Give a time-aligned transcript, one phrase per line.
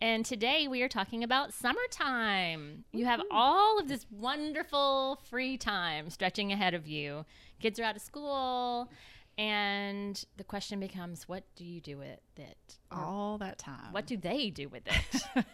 [0.00, 2.84] And today we are talking about summertime.
[2.92, 7.24] You have all of this wonderful free time stretching ahead of you.
[7.60, 8.90] Kids are out of school,
[9.36, 12.78] and the question becomes what do you do with it?
[12.92, 13.92] all that time.
[13.92, 15.22] What do they do with it?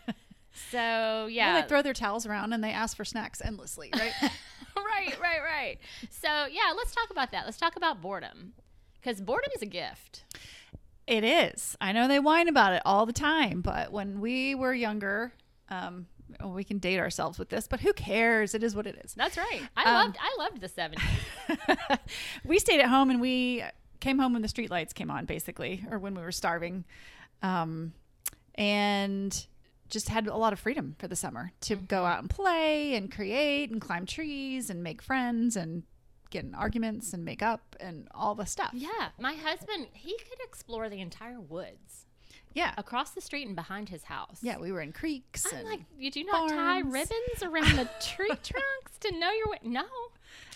[0.70, 1.60] so, Well, yeah.
[1.62, 4.12] they throw their towels around and they ask for snacks endlessly, right?
[4.76, 5.78] right, right, right.
[6.10, 7.46] So, yeah, let's talk about that.
[7.46, 8.52] Let's talk about boredom.
[9.00, 10.24] Because boredom is a gift.
[11.06, 11.76] It is.
[11.80, 15.32] I know they whine about it all the time, but when we were younger,
[15.68, 16.06] um,
[16.44, 18.54] we can date ourselves with this, but who cares?
[18.54, 19.14] It is what it is.
[19.14, 19.60] That's right.
[19.76, 21.98] I Um, loved I loved the 70s.
[22.44, 23.62] we stayed at home and we
[24.00, 26.84] came home when the street lights came on, basically, or when we were starving,
[27.42, 27.92] um,
[28.56, 29.46] and
[29.90, 33.12] just had a lot of freedom for the summer to go out and play and
[33.12, 35.82] create and climb trees and make friends and
[36.34, 38.70] get in arguments and make up and all the stuff.
[38.74, 42.04] Yeah, my husband, he could explore the entire woods
[42.52, 42.74] Yeah.
[42.76, 44.38] across the street and behind his house.
[44.42, 47.88] Yeah, we were in creeks I'm and like, you do not tie ribbons around the
[48.02, 49.58] tree trunks to know your way.
[49.62, 49.84] No,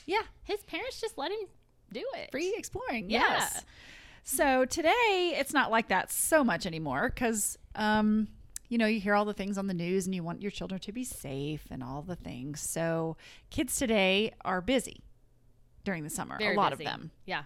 [0.05, 1.39] yeah, his parents just let him
[1.93, 2.31] do it.
[2.31, 3.09] free exploring.
[3.11, 3.21] Yeah.
[3.21, 3.65] Yes.
[4.25, 8.29] So today it's not like that so much anymore because um,
[8.69, 10.81] you know you hear all the things on the news and you want your children
[10.83, 12.61] to be safe and all the things.
[12.61, 13.17] So
[13.51, 15.01] kids today are busy
[15.89, 16.37] during the summer.
[16.39, 16.85] Very a lot busy.
[16.85, 17.11] of them.
[17.25, 17.45] Yeah,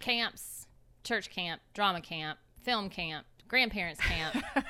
[0.00, 0.66] camps,
[1.02, 4.36] church camp, drama camp, film camp, grandparents camp,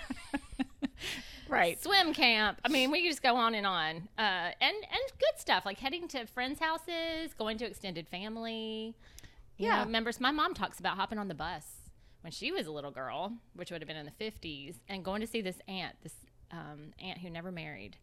[1.49, 1.83] Right.
[1.83, 2.61] swim camp.
[2.65, 4.09] I mean, we just go on and on.
[4.19, 8.95] Uh, and and good stuff like heading to friends' houses, going to extended family.
[9.57, 9.85] You Yeah.
[9.85, 10.21] know, members.
[10.21, 11.65] My mom talks about hopping on the bus
[12.21, 15.21] when she was a little girl, which would have been in the fifties, and going
[15.23, 16.15] to see this aunt, this
[16.53, 17.97] um, aunt who never married,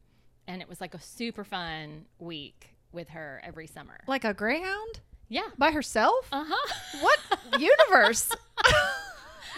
[0.47, 3.99] and it was like a super fun week with her every summer.
[4.07, 5.49] Like a greyhound Yeah.
[5.57, 6.27] by herself?
[6.31, 6.99] Uh huh.
[7.01, 7.19] what
[7.61, 8.29] universe?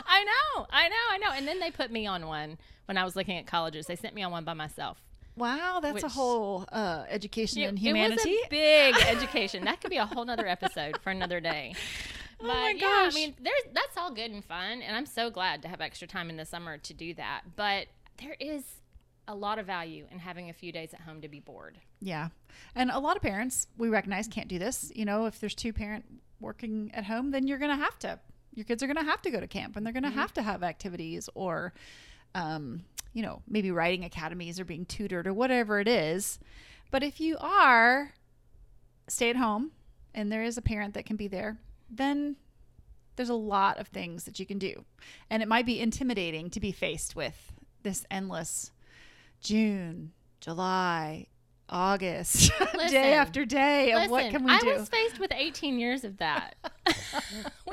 [0.09, 1.31] I know, I know, I know.
[1.33, 3.85] And then they put me on one when I was looking at colleges.
[3.87, 5.01] They sent me on one by myself.
[5.35, 8.29] wow, that's a whole uh, education in humanity.
[8.31, 9.65] It was a big education.
[9.65, 11.75] That could be a whole nother episode for another day.
[12.39, 12.81] But my gosh!
[12.81, 15.81] yeah, I mean, there's that's all good and fun, and I'm so glad to have
[15.81, 17.41] extra time in the summer to do that.
[17.55, 17.87] But
[18.21, 18.63] there is
[19.27, 21.79] a lot of value in having a few days at home to be bored.
[21.99, 22.29] Yeah.
[22.75, 24.91] And a lot of parents we recognize can't do this.
[24.95, 26.05] You know, if there's two parent
[26.39, 28.19] working at home, then you're going to have to,
[28.53, 30.33] your kids are going to have to go to camp and they're going to have
[30.35, 31.73] to have activities or,
[32.35, 32.83] um,
[33.13, 36.39] you know, maybe writing academies or being tutored or whatever it is.
[36.91, 38.13] But if you are
[39.07, 39.71] stay at home
[40.13, 41.57] and there is a parent that can be there,
[41.89, 42.35] then
[43.15, 44.85] there's a lot of things that you can do.
[45.29, 47.51] And it might be intimidating to be faced with
[47.83, 48.71] this endless
[49.47, 51.27] June, July,
[51.69, 52.89] August, Listen.
[52.89, 54.71] day after day of Listen, what can we I do?
[54.71, 56.55] I was faced with 18 years of that.
[56.85, 56.91] we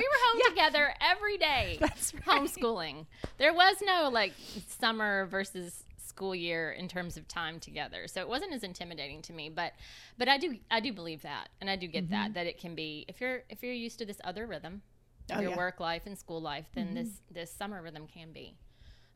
[0.04, 1.78] were home together every day.
[1.80, 2.42] That's right.
[2.42, 3.06] Homeschooling.
[3.38, 4.34] There was no like
[4.68, 8.06] summer versus school year in terms of time together.
[8.06, 9.72] So it wasn't as intimidating to me, but
[10.16, 12.32] but I do I do believe that and I do get that mm-hmm.
[12.34, 14.82] that it can be if you're if you're used to this other rhythm
[15.28, 15.56] of Oh, your yeah.
[15.56, 16.94] work life and school life, then mm-hmm.
[16.94, 18.56] this this summer rhythm can be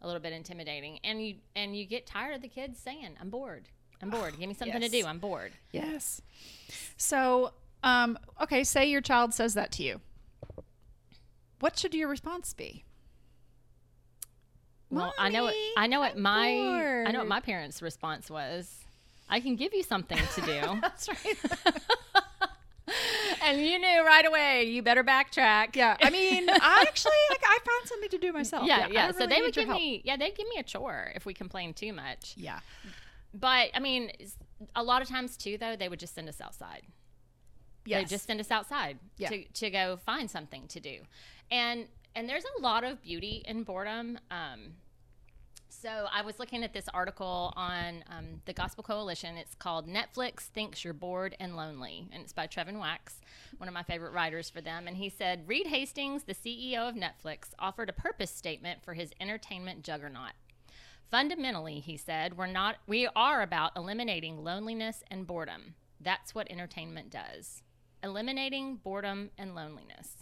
[0.03, 0.99] a little bit intimidating.
[1.05, 3.69] And you and you get tired of the kids saying, "I'm bored.
[4.03, 4.39] I'm bored.
[4.39, 5.05] Give me something to do.
[5.07, 6.23] I'm bored." yes.
[6.97, 10.01] So, um, okay, say your child says that to you.
[11.61, 12.85] What should your response be?
[14.91, 18.85] Well, I know Mommy, I know what my I know what my parents' response was.
[19.29, 20.61] I can give you something to do.
[20.81, 21.37] That's right.
[23.43, 25.77] and you knew right away, you better backtrack.
[25.77, 25.97] yeah.
[26.03, 28.67] I mean, I actually like I found something to do myself.
[28.67, 29.07] Yeah, I yeah.
[29.07, 31.77] don't So they would give me yeah, they'd give me a chore if we complained
[31.77, 32.35] too much.
[32.37, 32.61] Yeah.
[33.35, 34.11] But I mean,
[34.75, 36.83] a lot of times too though, they would just send us outside.
[37.85, 39.31] Yeah, They just send us outside Yeah.
[39.31, 40.99] to, to go find something to do.
[41.51, 44.19] And and there's a lot of beauty in boredom.
[44.31, 44.73] Um,
[45.69, 49.37] so I was looking at this article on um, the Gospel Coalition.
[49.37, 53.21] It's called Netflix Thinks You're Bored and Lonely, and it's by Trevin Wax,
[53.59, 54.87] one of my favorite writers for them.
[54.87, 59.13] And he said Reed Hastings, the CEO of Netflix, offered a purpose statement for his
[59.21, 60.33] entertainment juggernaut.
[61.11, 65.75] Fundamentally, he said, we're not we are about eliminating loneliness and boredom.
[66.01, 67.63] That's what entertainment does.
[68.03, 70.17] Eliminating boredom and loneliness.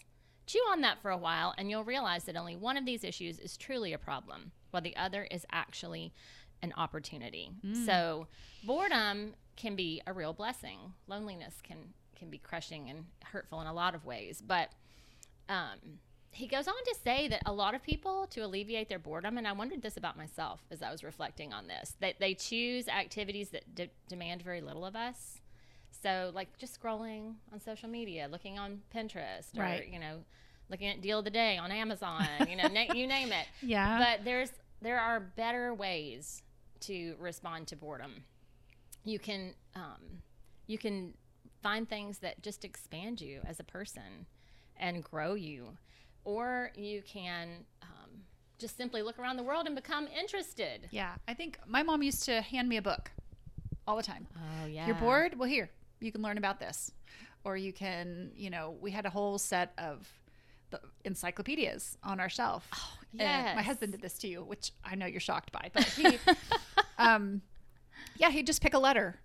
[0.46, 3.40] Chew on that for a while and you'll realize that only one of these issues
[3.40, 6.12] is truly a problem, while the other is actually
[6.60, 7.50] an opportunity.
[7.86, 8.26] So
[8.62, 10.78] boredom can be a real blessing.
[11.06, 11.78] Loneliness can
[12.14, 14.68] can be crushing and hurtful in a lot of ways, but
[15.48, 15.78] um,
[16.30, 19.46] he goes on to say that a lot of people to alleviate their boredom and
[19.48, 23.48] i wondered this about myself as i was reflecting on this that they choose activities
[23.50, 25.38] that de- demand very little of us
[26.02, 29.88] so like just scrolling on social media looking on pinterest or Right.
[29.90, 30.24] you know
[30.68, 33.98] looking at deal of the day on amazon you know na- you name it Yeah.
[33.98, 34.50] but there's
[34.82, 36.42] there are better ways
[36.80, 38.24] to respond to boredom
[39.04, 40.22] you can um,
[40.66, 41.14] you can
[41.62, 44.26] find things that just expand you as a person
[44.76, 45.68] and grow you
[46.24, 48.10] or you can um,
[48.58, 51.12] just simply look around the world and become interested yeah.
[51.26, 53.10] I think my mom used to hand me a book
[53.86, 54.26] all the time.
[54.36, 55.38] oh yeah You're bored?
[55.38, 55.70] Well, here,
[56.00, 56.90] you can learn about this.
[57.44, 60.08] Or you can, you know, we had a whole set of
[61.06, 62.68] encyclopedias on our shelf.
[62.74, 63.54] Oh, yeah.
[63.56, 66.18] my husband did this to you, which I know you're shocked by, but he,
[66.98, 67.40] um,
[68.16, 69.20] yeah, he'd just pick a letter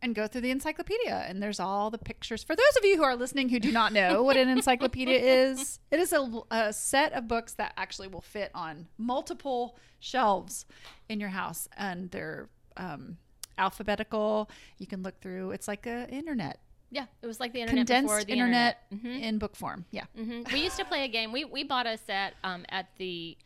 [0.00, 2.44] and go through the encyclopedia, and there's all the pictures.
[2.44, 5.78] For those of you who are listening who do not know what an encyclopedia is,
[5.90, 10.66] it is a, a set of books that actually will fit on multiple shelves
[11.08, 13.16] in your house, and they're um,
[13.56, 14.50] alphabetical.
[14.78, 15.52] You can look through.
[15.52, 16.60] It's like a internet
[16.94, 19.22] yeah it was like the internet before condensed the internet, internet, Mhm.
[19.28, 19.84] in book form.
[19.90, 20.04] Yeah.
[20.16, 21.32] hmm We used to play a game.
[21.32, 23.36] We we bought a set um, at the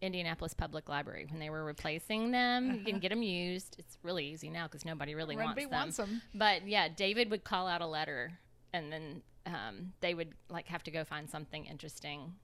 [0.00, 2.72] Indianapolis Public Library when they were replacing them.
[2.74, 3.74] You can get them used.
[3.78, 6.22] It's really easy now because nobody really Nobody wants them.
[6.34, 8.38] But yeah, David would call out a letter,
[8.72, 12.34] and then um, they would like have to go find something interesting,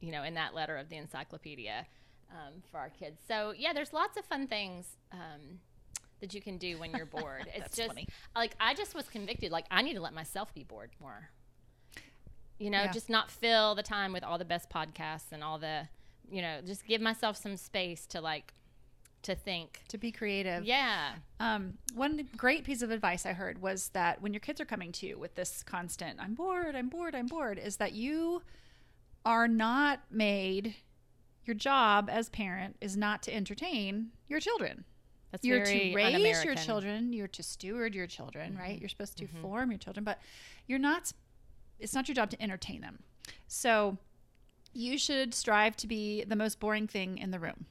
[0.00, 1.86] you know, in that letter of the encyclopedia
[2.30, 3.20] um, for our kids.
[3.28, 4.86] So yeah, there's lots of fun things.
[5.12, 5.58] Um,
[6.22, 7.46] that you can do when you're bored.
[7.54, 8.08] It's That's just funny.
[8.34, 9.52] like I just was convicted.
[9.52, 11.28] Like I need to let myself be bored more
[12.58, 12.92] you know Yeah.
[12.92, 15.88] just not fill the time with all the best podcasts and all the
[16.30, 18.54] you know just give myself some space to like
[19.22, 20.64] to think To be creative.
[20.64, 24.64] yeah Um, one great piece of advice I heard was that when your kids are
[24.64, 28.42] coming to you with this constant, I'm bored, I'm bored, I'm bored, is that you
[29.24, 30.74] are not made,
[31.44, 34.84] your job as parent is not to entertain your children.
[35.32, 36.54] That's you're to raise your.
[36.54, 36.64] Mm-hmm.
[36.64, 38.78] children, you're to steward your children, right?
[38.78, 40.18] You're supposed to form your children, but
[40.66, 41.12] you're not,
[41.80, 42.98] it's not your job to entertain them.
[43.48, 43.96] So
[44.74, 47.66] you should strive to be the most boring thing in the room.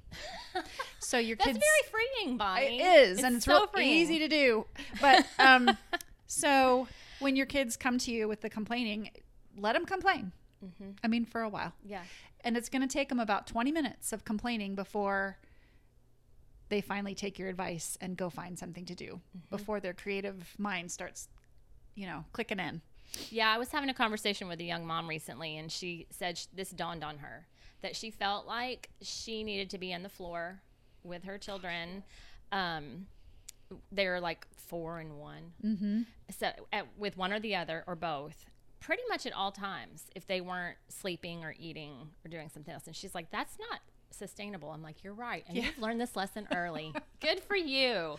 [0.99, 1.59] So your that's kids.
[1.59, 4.65] very freeing bonnie It is, and it's so easy to do.
[5.01, 5.75] But um,
[6.27, 6.87] so
[7.19, 9.09] when your kids come to you with the complaining,
[9.57, 10.31] let them complain.
[10.63, 10.91] Mm-hmm.
[11.03, 12.03] I mean, for a while, yeah
[12.43, 15.37] and it's going to take them about twenty minutes of complaining before
[16.71, 19.19] they finally take your advice and go find something to do.
[19.37, 19.55] Mm-hmm.
[19.55, 21.27] Before their creative mind starts,
[21.95, 22.81] you know, clicking in.
[23.29, 26.45] Yeah, I was having a conversation with a young mom recently, and she said sh-
[26.55, 27.45] this dawned on her
[27.81, 30.61] that she felt like she needed to be on the floor
[31.03, 32.03] with her children.
[32.53, 33.07] Um,
[33.91, 36.01] they're like four and one, Mm-hmm.
[36.37, 38.45] so at, with one or the other or both,
[38.79, 40.05] pretty much at all times.
[40.15, 41.93] If they weren't sleeping or eating
[42.25, 43.79] or doing something else, and she's like, "That's not."
[44.11, 44.69] Sustainable.
[44.71, 45.43] I'm like, you're right.
[45.47, 45.65] And Yeah.
[45.65, 46.93] you've learned this lesson early.
[47.19, 48.17] Good for you.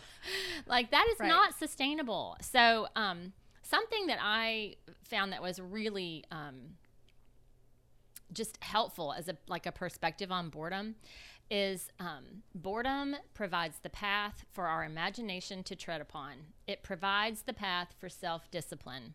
[0.65, 1.27] Like, that is Right.
[1.27, 2.35] not sustainable.
[2.41, 6.75] So, um, something that I found that was really um,
[8.31, 10.95] just helpful as a like a perspective on boredom
[11.51, 16.33] is um, boredom provides the path for our imagination to tread upon.
[16.67, 19.13] It provides the path for self discipline.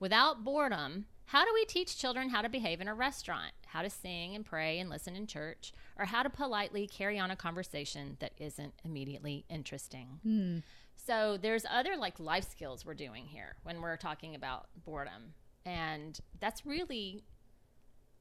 [0.00, 3.90] Without boredom, how do we teach children how to behave in a restaurant, how to
[3.90, 8.16] sing and pray and listen in church, or how to politely carry on a conversation
[8.20, 10.20] that isn't immediately interesting?
[10.22, 10.58] Hmm.
[10.96, 15.34] So there's other like life skills we're doing here when we're talking about boredom.
[15.66, 17.24] And that's really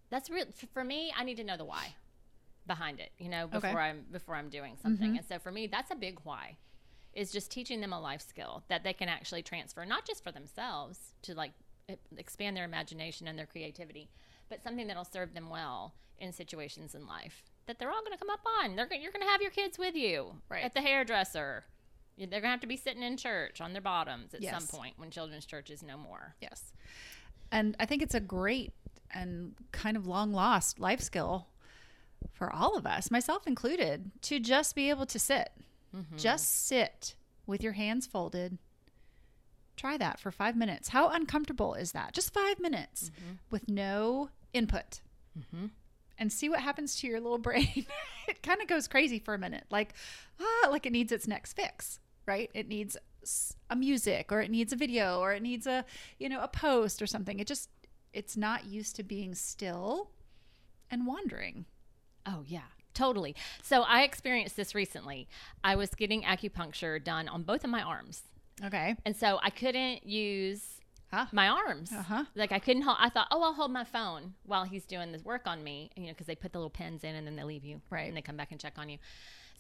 [0.10, 1.96] that's real for me, I need to know the why
[2.68, 3.80] behind it, you know, before Okay.
[3.80, 5.10] I'm before I'm doing something.
[5.10, 5.18] Mm-hmm.
[5.18, 6.58] And so for me, that's a big why.
[7.14, 10.32] Is just teaching them a life skill that they can actually transfer not just for
[10.32, 11.52] themselves to like
[12.18, 14.10] expand their imagination and their creativity,
[14.50, 18.18] but something that'll serve them well in situations in life that they're all going to
[18.18, 18.76] come up on.
[18.76, 20.64] They're, you're going to have your kids with you Right.
[20.66, 21.64] at the hairdresser.
[22.18, 24.52] They're going to have to be sitting in church on their bottoms at Yes.
[24.54, 26.36] some point when children's church is no more.
[26.42, 26.74] Yes.
[27.52, 28.74] And I think it's a great
[29.14, 31.48] and kind of long lost life skill
[32.34, 35.50] for all of us, myself included, to just be able to sit.
[35.96, 36.18] Mm-hmm.
[36.18, 38.58] Just sit with your hands folded.
[39.76, 40.90] Try that for five minutes.
[40.90, 42.14] How uncomfortable is that?
[42.14, 43.12] Just five minutes
[43.50, 45.02] with no input.
[46.18, 47.86] And see what happens to your little brain.
[48.28, 49.94] it kind of goes crazy for a minute, like,
[50.40, 52.50] ah, like it needs its next fix, right?
[52.54, 52.96] It needs
[53.70, 55.86] a music, or it needs a video, or it needs a,
[56.20, 57.40] you know, a post or something.
[57.40, 57.70] It just,
[58.14, 60.12] it's not used to being still
[60.92, 61.66] and wandering.
[62.26, 63.36] Oh yeah, Totally.
[63.62, 65.28] So I experienced this recently.
[65.64, 68.22] I was getting acupuncture done on both of my arms.
[68.64, 68.96] Okay.
[69.06, 70.80] And so I couldn't use
[71.16, 71.30] Ah.
[71.32, 71.92] my arms.
[71.92, 72.26] Uh-huh.
[72.36, 75.24] Like I couldn't hold, I thought, oh, I'll hold my phone while he's doing this
[75.24, 77.44] work on me, you know, because they put the little pins in and then they
[77.44, 77.82] leave you.
[77.92, 78.08] Right.
[78.08, 78.98] And they come back and check on you.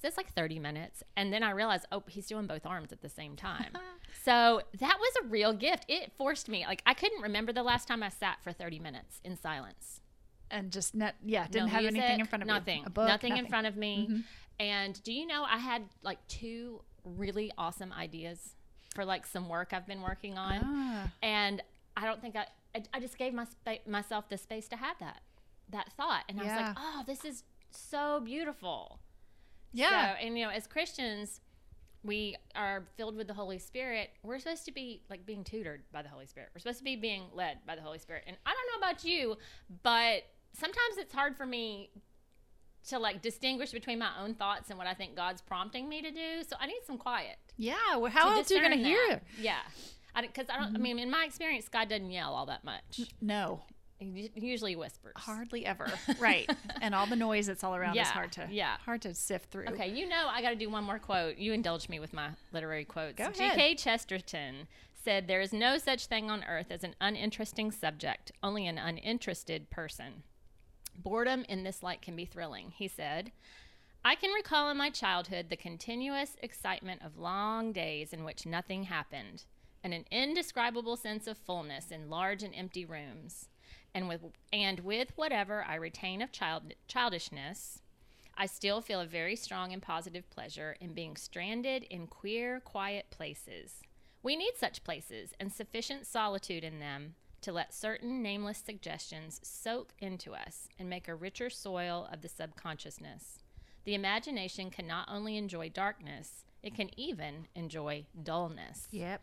[0.02, 1.04] So it's like 30 minutes.
[1.16, 3.72] And then I realized, oh, he's doing both arms at the same time.
[4.24, 5.86] so that was a real gift.
[5.88, 9.22] It forced me, like, I couldn't remember the last time I sat for 30 minutes
[9.24, 10.02] in silence.
[10.52, 12.84] And just net, yeah, didn't No have anything in front of nothing.
[12.86, 14.08] A book, nothing, in front of me.
[14.10, 14.24] Mhm.
[14.60, 18.56] And do you know I had like two really awesome ideas
[18.94, 21.12] for like some work I've been working on, Ah.
[21.22, 21.62] and
[21.98, 22.46] I don't think I
[22.76, 25.22] I, I just gave my spa- myself the space to have that
[25.70, 29.00] that thought, and I was like, oh, this is so beautiful.
[29.72, 30.14] Yeah.
[30.16, 31.42] So, and you know, as Christians,
[32.04, 34.10] we are filled with the Holy Spirit.
[34.24, 36.50] We're supposed to be like being tutored by the Holy Spirit.
[36.54, 38.24] We're supposed to be being led by the Holy Spirit.
[38.28, 39.38] And I don't know about you,
[39.82, 40.24] but
[40.54, 41.90] sometimes it's hard for me
[42.90, 46.12] to like distinguish between my own thoughts and what I think God's prompting me to
[46.12, 46.44] do.
[46.48, 47.38] So I need some quiet.
[47.58, 47.96] yeah.
[47.98, 49.24] Well, how else are you going to hear it?
[49.40, 49.60] Yeah.
[50.20, 50.76] Because I, don't.
[50.76, 53.02] I mean, in my experience, God doesn't yell all that much.
[53.20, 53.62] No,
[54.00, 55.14] He usually whispers.
[55.16, 55.88] hardly ever.
[56.20, 56.48] right.
[56.82, 58.76] And all the noise that's all around is hard to yeah.
[58.86, 59.66] hard to sift through.
[59.70, 61.38] Okay, you know I got to do one more quote.
[61.38, 63.18] You indulge me with my literary quotes.
[63.18, 63.36] Go ahead.
[63.36, 63.76] G.K.
[63.76, 64.68] Chesterton
[65.04, 69.70] said, "There is no such thing on earth as an uninteresting subject, only an uninterested
[69.72, 70.22] person."
[70.96, 73.32] Boredom in this light can be thrilling, he said.
[74.06, 78.84] I can recall in my childhood the continuous excitement of long days in which nothing
[78.84, 79.46] happened,
[79.84, 83.48] and an indescribable sense of fullness in large and empty rooms.
[83.96, 84.22] And with
[84.52, 87.80] and with whatever I retain of child childishness,
[88.36, 93.06] I still feel a very strong and positive pleasure in being stranded in queer, quiet
[93.12, 93.82] places.
[94.24, 99.94] We need such places and sufficient solitude in them to let certain nameless suggestions soak
[100.00, 103.40] into us and make a richer soil of the subconsciousness.
[103.86, 108.88] The imagination can not only enjoy darkness, it can even enjoy dullness.
[108.92, 109.22] Yep.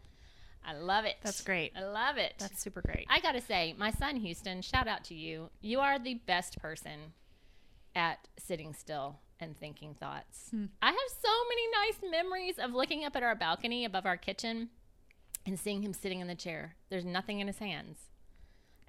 [0.64, 1.16] I love it.
[1.22, 1.72] That's great.
[1.74, 2.34] I love it.
[2.38, 3.06] That's super great.
[3.08, 5.48] I gotta say, my son Houston, shout out to you.
[5.62, 7.14] You are the best person
[7.94, 10.48] at sitting still and thinking thoughts.
[10.50, 10.66] Hmm.
[10.82, 14.68] I have so many nice memories of looking up at our balcony above our kitchen
[15.46, 16.76] and seeing him sitting in the chair.
[16.90, 18.09] There's nothing in his hands.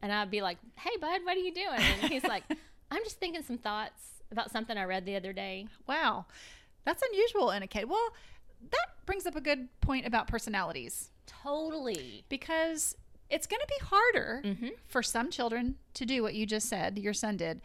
[0.01, 1.67] And I'd be like, hey, bud, what are you doing?
[1.79, 2.43] And he's like,
[2.91, 5.67] I'm just thinking some thoughts about something I read the other day.
[5.87, 6.25] Wow.
[6.85, 7.87] That's unusual in a kid.
[7.89, 8.09] Well,
[8.71, 12.23] that brings up a good point about personalities Totally.
[12.29, 12.95] because
[13.29, 14.71] it's going to be harder Mhm.
[14.87, 17.61] for some children to do what you just said, your son did.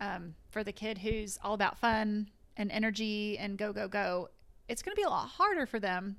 [0.00, 4.28] Um, for the kid who's all about fun and energy and go, go, go,
[4.68, 6.16] it's going to be a lot harder for them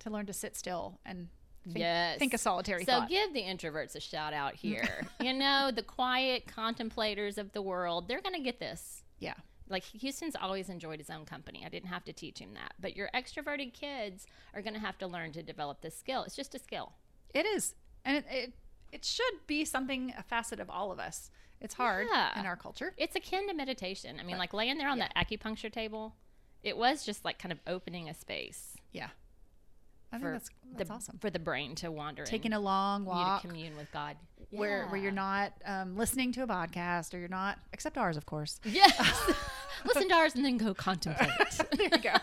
[0.00, 1.28] to learn to sit still and
[1.64, 2.18] think, Yes.
[2.18, 3.08] think a solitary So thought.
[3.08, 5.06] give the introverts a shout out here.
[5.20, 9.02] you know, the quiet contemplators of the world, they're going to get this.
[9.18, 9.34] yeah.
[9.66, 11.62] Like Houston's always enjoyed his own company.
[11.64, 12.74] I didn't have to teach him that.
[12.78, 16.22] But your extroverted kids are going to have to learn to develop this skill.
[16.24, 16.92] It's just a skill.
[17.32, 17.74] It is.
[18.04, 18.52] And it, it,
[18.92, 21.30] it should be something, a facet of all of us.
[21.62, 22.38] It's hard Yeah.
[22.38, 22.92] in our culture.
[22.98, 24.18] It's akin to meditation.
[24.20, 26.14] I mean, like laying there on the acupuncture table,
[26.62, 29.08] it was just like kind of opening a space Yeah.
[30.14, 31.18] I for think that's, that's the, awesome.
[31.18, 33.42] for the brain to wander Taking a long you walk.
[33.42, 34.16] to commune with God.
[34.50, 38.26] where where you're not um, listening to a podcast or you're not except ours of
[38.26, 39.32] course Yes.
[39.84, 41.30] Listen to ours and then go contemplate.
[41.76, 42.14] there you go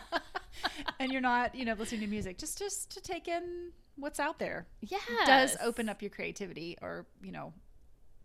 [1.00, 4.40] and you're not you know listening to music just just to take in what's out
[4.40, 4.98] there Yeah.
[5.26, 7.54] does open up your creativity or you know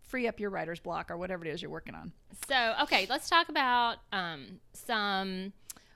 [0.01, 2.13] free up your writer's block or whatever it is you're working on
[2.47, 5.51] So, okay, let's talk about um, some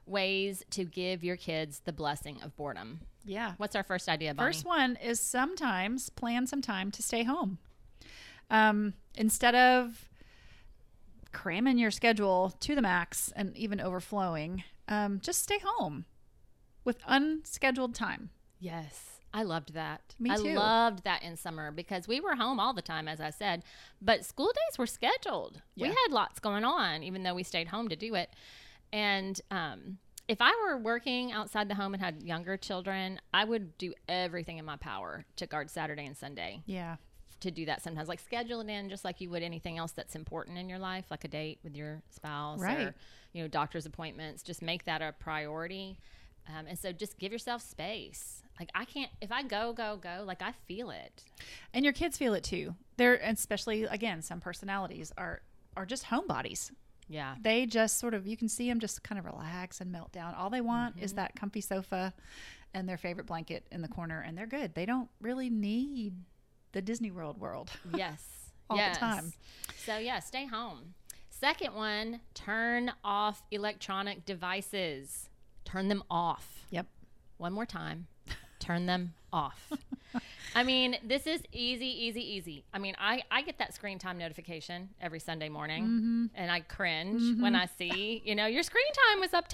[0.05, 2.99] ways to give your kids the blessing of boredom.
[3.25, 4.47] Yeah What's our first idea, Bonnie?
[4.53, 7.57] first one is sometimes plan some time to stay home
[8.49, 10.09] um, instead of
[11.31, 16.05] cramming your schedule to the max and even overflowing um, just stay home
[16.83, 19.07] with unscheduled time Yes.
[19.33, 20.13] I loved that.
[20.19, 20.53] Me I too.
[20.53, 23.63] loved that in summer because we were home all the time, as I said,
[24.01, 25.61] but school days were scheduled.
[25.77, 28.29] We had lots going on, even though we stayed home to do it.
[28.91, 29.97] And um,
[30.31, 34.57] if I were working outside the home and had younger children, I would do everything
[34.57, 36.61] in my power to guard Saturday and Sunday.
[36.65, 36.95] yeah.
[37.41, 40.15] To do that sometimes like schedule it in just like you would anything else that's
[40.15, 42.87] important in your life like a date with your spouse Right.
[42.89, 42.95] or
[43.33, 44.43] you know doctor's appointments.
[44.43, 45.97] Just make that a priority.
[46.47, 48.43] Um, and so just give yourself space.
[48.59, 51.23] Like i can't if i go go go like i feel it.
[51.73, 52.75] And your kids feel it too.
[52.97, 55.41] They're especially again some personalities are
[55.75, 56.69] are just homebodies
[57.11, 60.11] yeah they just sort of you can see them just kind of relax and melt
[60.11, 61.05] down all they want Mm-hmm.
[61.05, 62.13] is that comfy sofa
[62.73, 66.13] and their favorite blanket in the corner and they're good they don't really need
[66.71, 68.23] the disney world world yes
[68.69, 68.97] All the yes.
[68.97, 69.33] time.
[69.85, 70.93] so yeah stay home
[71.29, 75.27] Second one, turn off electronic devices.
[75.65, 76.67] Turn them off.
[76.69, 76.85] Yep.
[77.37, 78.05] One more time.
[78.59, 79.71] Turn them off.
[80.53, 82.65] I mean, this is easy, easy, easy.
[82.73, 86.25] I mean, I, I get that screen time notification every Sunday morning Mm-hmm.
[86.35, 89.45] and I cringe when I see, you know, your screen time was up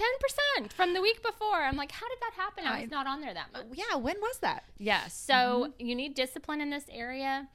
[0.60, 1.54] 10% from the week before.
[1.62, 2.64] I'm like, how did that happen?
[2.66, 3.66] I was not on there that much.
[3.74, 3.96] Yeah.
[3.96, 4.64] When was that?
[4.78, 5.06] Yeah.
[5.08, 7.48] So you need discipline in this area.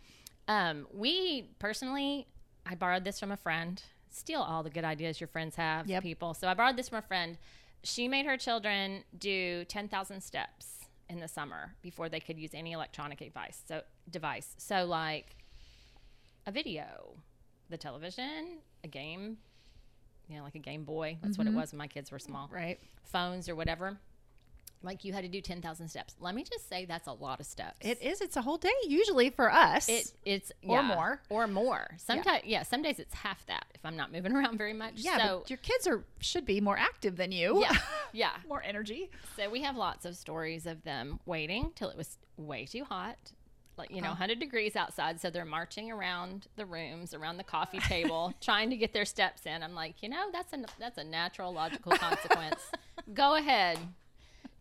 [0.48, 2.28] Um, we personally,
[2.66, 3.82] I borrowed this from a friend.
[4.10, 6.04] Steal all the good ideas your friends have, Yep.
[6.04, 6.34] people.
[6.34, 7.38] So I borrowed this from a friend.
[7.84, 10.83] She made her children do 10,000 steps
[11.14, 13.62] in the summer before they could use any electronic device.
[13.68, 14.56] So device.
[14.58, 15.36] So like
[16.46, 17.16] a video,
[17.70, 19.38] the television, a game,
[20.28, 21.18] you know, like a Game Boy.
[21.22, 21.60] That's what it mm-hmm.
[21.60, 22.80] was when my kids were small Right.
[23.04, 23.98] phones or whatever.
[24.84, 26.16] Like you had to do 10,000 steps.
[26.20, 27.78] Let me just say that's a lot of steps.
[27.82, 28.20] It is.
[28.22, 29.88] It's a whole day usually for us.
[29.88, 31.22] It it's Or yeah, more.
[31.30, 31.96] or more.
[31.98, 32.64] Sometimes yeah.
[32.64, 34.96] some days it's half that if I'm not moving around very much.
[34.98, 35.18] yeah.
[35.18, 37.62] so but your kids are should be more active than you.
[37.62, 37.78] yeah,
[38.14, 38.32] yeah.
[38.48, 39.10] more energy.
[39.38, 43.18] So we have lots of stories of them waiting till it was way too hot,
[43.78, 44.18] like you know, uh-huh.
[44.24, 44.28] Oh.
[44.28, 45.22] 100 degrees outside.
[45.22, 49.46] So they're marching around the rooms, around the coffee table, trying to get their steps
[49.46, 49.64] in.
[49.64, 52.62] I'm like, you know, that's a that's a natural, logical consequence.
[53.14, 53.78] Go ahead,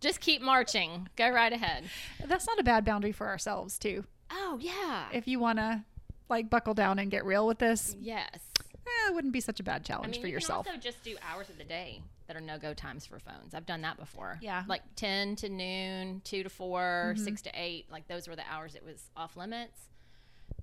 [0.02, 1.08] just keep marching.
[1.16, 1.84] Go right ahead.
[2.26, 4.04] That's not a bad boundary for ourselves too.
[4.30, 5.84] Oh yeah, If you want to
[6.28, 8.28] like buckle down and get real with this, yes.
[8.56, 10.66] eh, it wouldn't be such a bad I challenge mean, for you yourself.
[10.66, 13.54] can also just do hours of the day that are no go times for phones.
[13.54, 14.38] I've done that before.
[14.40, 14.62] Yeah.
[14.66, 17.24] Like 10 to noon, 2 to 4, Mm-hmm.
[17.24, 17.86] 6 to 8.
[17.92, 19.78] Like those were the hours it was off limits.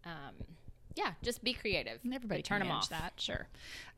[0.06, 0.34] Um,
[0.96, 2.00] yeah, just be creative.
[2.04, 2.90] And Everybody turn them off.
[2.90, 3.48] that, sure.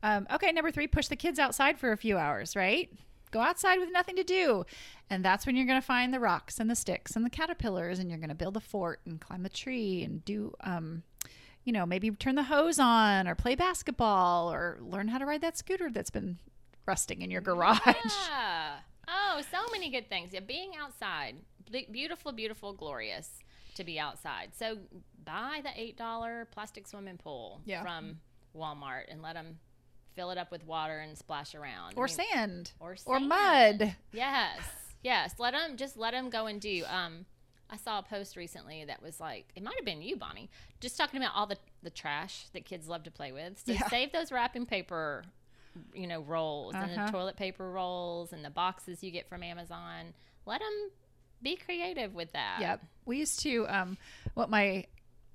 [0.02, 2.90] Um, okay, number three, push the kids outside for a few hours, right?
[3.32, 4.64] Go outside with nothing to do.
[5.10, 7.98] And that's when you're going to find the rocks and the sticks and the caterpillars,
[7.98, 11.02] and you're going to build a fort and climb a tree and do, um,
[11.64, 15.40] you know, maybe turn the hose on or play basketball or learn how to ride
[15.40, 16.38] that scooter that's been
[16.86, 17.80] rusting in your garage.
[18.28, 18.76] Yeah.
[19.08, 20.32] Oh, so many good things.
[20.32, 21.34] Yeah, being outside,
[21.90, 23.28] beautiful, beautiful, glorious
[23.74, 24.50] to be outside.
[24.56, 24.78] So
[25.24, 27.82] buy the eight dollar plastic swimming pool Yeah.
[27.82, 28.20] from
[28.56, 29.58] Walmart and let them
[30.14, 31.94] fill it up with water and splash around.
[31.96, 32.72] I Or mean, sand.
[32.80, 33.96] or Or mud.
[34.12, 34.60] Yes,
[35.02, 35.34] yes.
[35.38, 36.84] Let them just let them go and do.
[36.88, 37.26] Um,
[37.70, 40.96] I saw a post recently that was like it might have been you, Bonnie, just
[40.98, 43.62] talking about all the the trash that kids love to play with.
[43.64, 43.88] So Yeah.
[43.88, 45.24] save those wrapping paper,
[45.94, 47.06] you know, rolls and Uh-huh.
[47.06, 50.12] the toilet paper rolls and the boxes you get from Amazon.
[50.44, 50.90] Let them
[51.40, 52.58] be creative with that.
[52.60, 52.84] Yep.
[53.06, 53.96] We used to um,
[54.34, 54.86] what my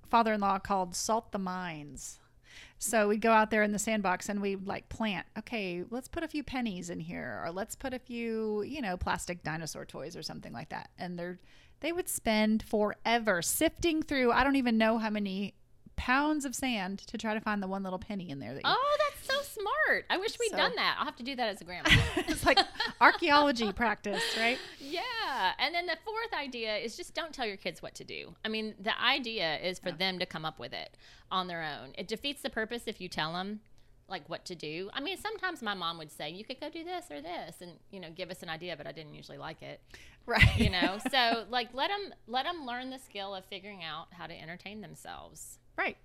[0.10, 2.20] father-in-law called salt the mines.
[2.80, 5.26] So we'd go out there in the sandbox and we'd like plant.
[5.38, 8.98] Okay, let's put a few pennies in here, or let's put a few, you know,
[8.98, 10.90] plastic dinosaur toys or something like that.
[10.98, 11.40] And they're
[11.80, 14.32] they would spend forever sifting through.
[14.32, 15.54] I don't even know how many
[15.96, 18.54] pounds of sand to try to find the one little penny in there.
[18.54, 19.27] That you, Oh, that's
[19.60, 20.06] smart.
[20.10, 20.96] I wish we'd So- done that.
[21.00, 21.90] I'll have to do that as a grandma.
[22.18, 22.60] it's like
[23.02, 24.58] archaeology practice, right?
[24.80, 25.52] Yeah.
[25.60, 28.36] And then the fourth idea is just don't tell your kids what to do.
[28.44, 30.96] I mean, the idea is for them to come up with it
[31.32, 31.94] on their own.
[31.98, 33.62] It defeats the purpose if you tell them
[34.10, 34.90] like what to do.
[34.94, 37.74] I mean, sometimes my mom would say, "You could go do this or this," and
[37.92, 39.82] you know, give us an idea, but I didn't usually like it.
[40.26, 40.58] Right.
[40.58, 44.26] You know, so like let them let them learn the skill of figuring out how
[44.28, 45.60] to entertain themselves.
[45.78, 45.98] right.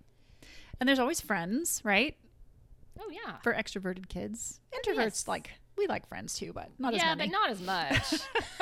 [0.81, 2.17] And there's always friends, right?
[3.00, 3.38] Oh yeah.
[3.42, 4.61] For extroverted kids.
[4.72, 5.28] Introverts yes.
[5.28, 7.31] like we like friends too, but not yeah, as many.
[7.31, 8.20] but not as much.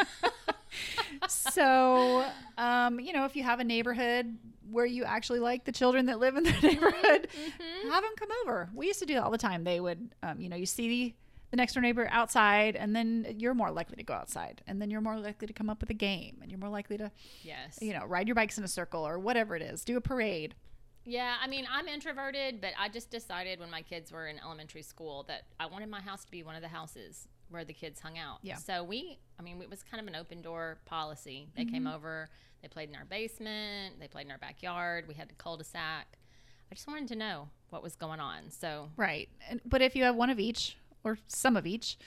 [1.29, 2.25] so,
[2.59, 4.37] um, you know, if you have a neighborhood
[4.71, 7.91] where you actually like the children that live in the neighborhood, Mm-hmm.
[7.91, 8.71] have them come over.
[8.75, 9.65] We used to do that all the time.
[9.65, 11.15] They would, um, you know, you see the,
[11.51, 14.91] the next door neighbor outside, and then you're more likely to go outside, and then
[14.91, 17.11] you're more likely to come up with a game, and you're more likely to,
[17.43, 17.79] yes.
[17.81, 20.55] you know, ride your bikes in a circle or whatever it is, do a parade.
[21.11, 24.83] Yeah, I mean, I'm introverted, but I just decided when my kids were in elementary
[24.83, 27.99] school that I wanted my house to be one of the houses where the kids
[27.99, 28.39] hung out.
[28.43, 28.57] Yeah.
[28.57, 31.49] So we, I mean, it was kind of an open door policy.
[31.57, 31.95] They came mm-hmm.
[31.95, 32.31] over,
[32.63, 35.07] they played in our basement, they played in our backyard.
[35.09, 36.07] We had a cul-de-sac.
[36.71, 38.51] I just wanted to know what was going on.
[38.51, 39.29] So Right.
[39.49, 41.99] And, but if you have one of each or some of each,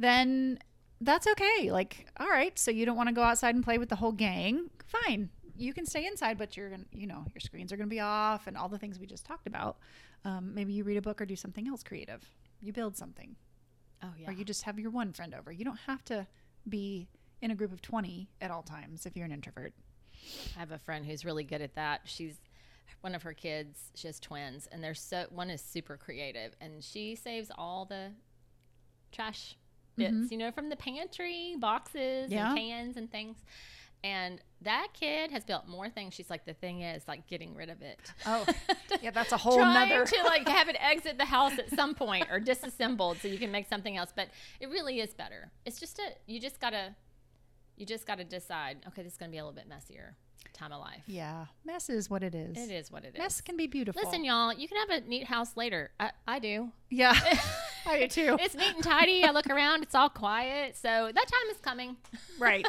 [0.00, 0.58] then
[1.00, 1.70] that's okay.
[1.70, 4.10] Like, all right, so you don't want to go outside and play with the whole
[4.10, 4.70] gang.
[4.84, 5.28] Fine.
[5.58, 7.94] You can stay inside, but you're going to, you know, your screens are going to
[7.94, 9.78] be off and all the things we just talked about.
[10.24, 12.24] Um, maybe you read a book or do something else creative.
[12.60, 13.36] You build something
[14.02, 15.50] oh yeah, or you just have your one friend over.
[15.52, 16.26] You don't have to
[16.68, 17.08] be
[17.40, 19.72] in a group of 20 at all times if you're an introvert.
[20.56, 22.00] I have a friend who's really good at that.
[22.04, 22.34] She's
[23.00, 23.90] one of her kids.
[23.94, 28.08] She has twins, and they're so one is super creative, and she saves all the
[29.12, 29.56] trash
[29.96, 32.50] bits, you know, from the pantry boxes Yeah.
[32.50, 33.36] and cans and things.
[34.04, 36.14] And that kid has built more things.
[36.14, 37.98] She's like, the thing is, like, getting rid of it.
[38.26, 38.44] Oh,
[39.02, 40.04] yeah, that's a whole Trying nother.
[40.04, 43.50] to like have it exit the house at some point or disassembled so you can
[43.50, 44.12] make something else.
[44.14, 44.28] But
[44.60, 45.50] it really is better.
[45.64, 46.94] It's just a you just gotta
[47.76, 48.78] you just gotta decide.
[48.88, 50.16] Okay, this is gonna be a little bit messier
[50.52, 51.02] time of life.
[51.06, 52.56] yeah, mess is what it is.
[52.56, 53.18] It is what it is.
[53.18, 54.02] Mess can be beautiful.
[54.02, 55.90] Listen, y'all, you can have a neat house later.
[56.00, 56.70] I, I do.
[56.90, 57.14] Yeah,
[57.86, 58.36] I do too.
[58.40, 59.24] It's neat and tidy.
[59.24, 60.76] I look around, it's all quiet.
[60.76, 61.96] So that time is coming.
[62.38, 62.66] right.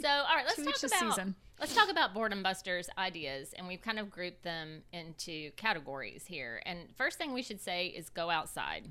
[0.00, 1.34] So, all right, let's talk about season.
[1.58, 6.62] let's talk about boredom busters ideas, and we've kind of grouped them into categories here.
[6.64, 8.84] And first thing we should say is go outside.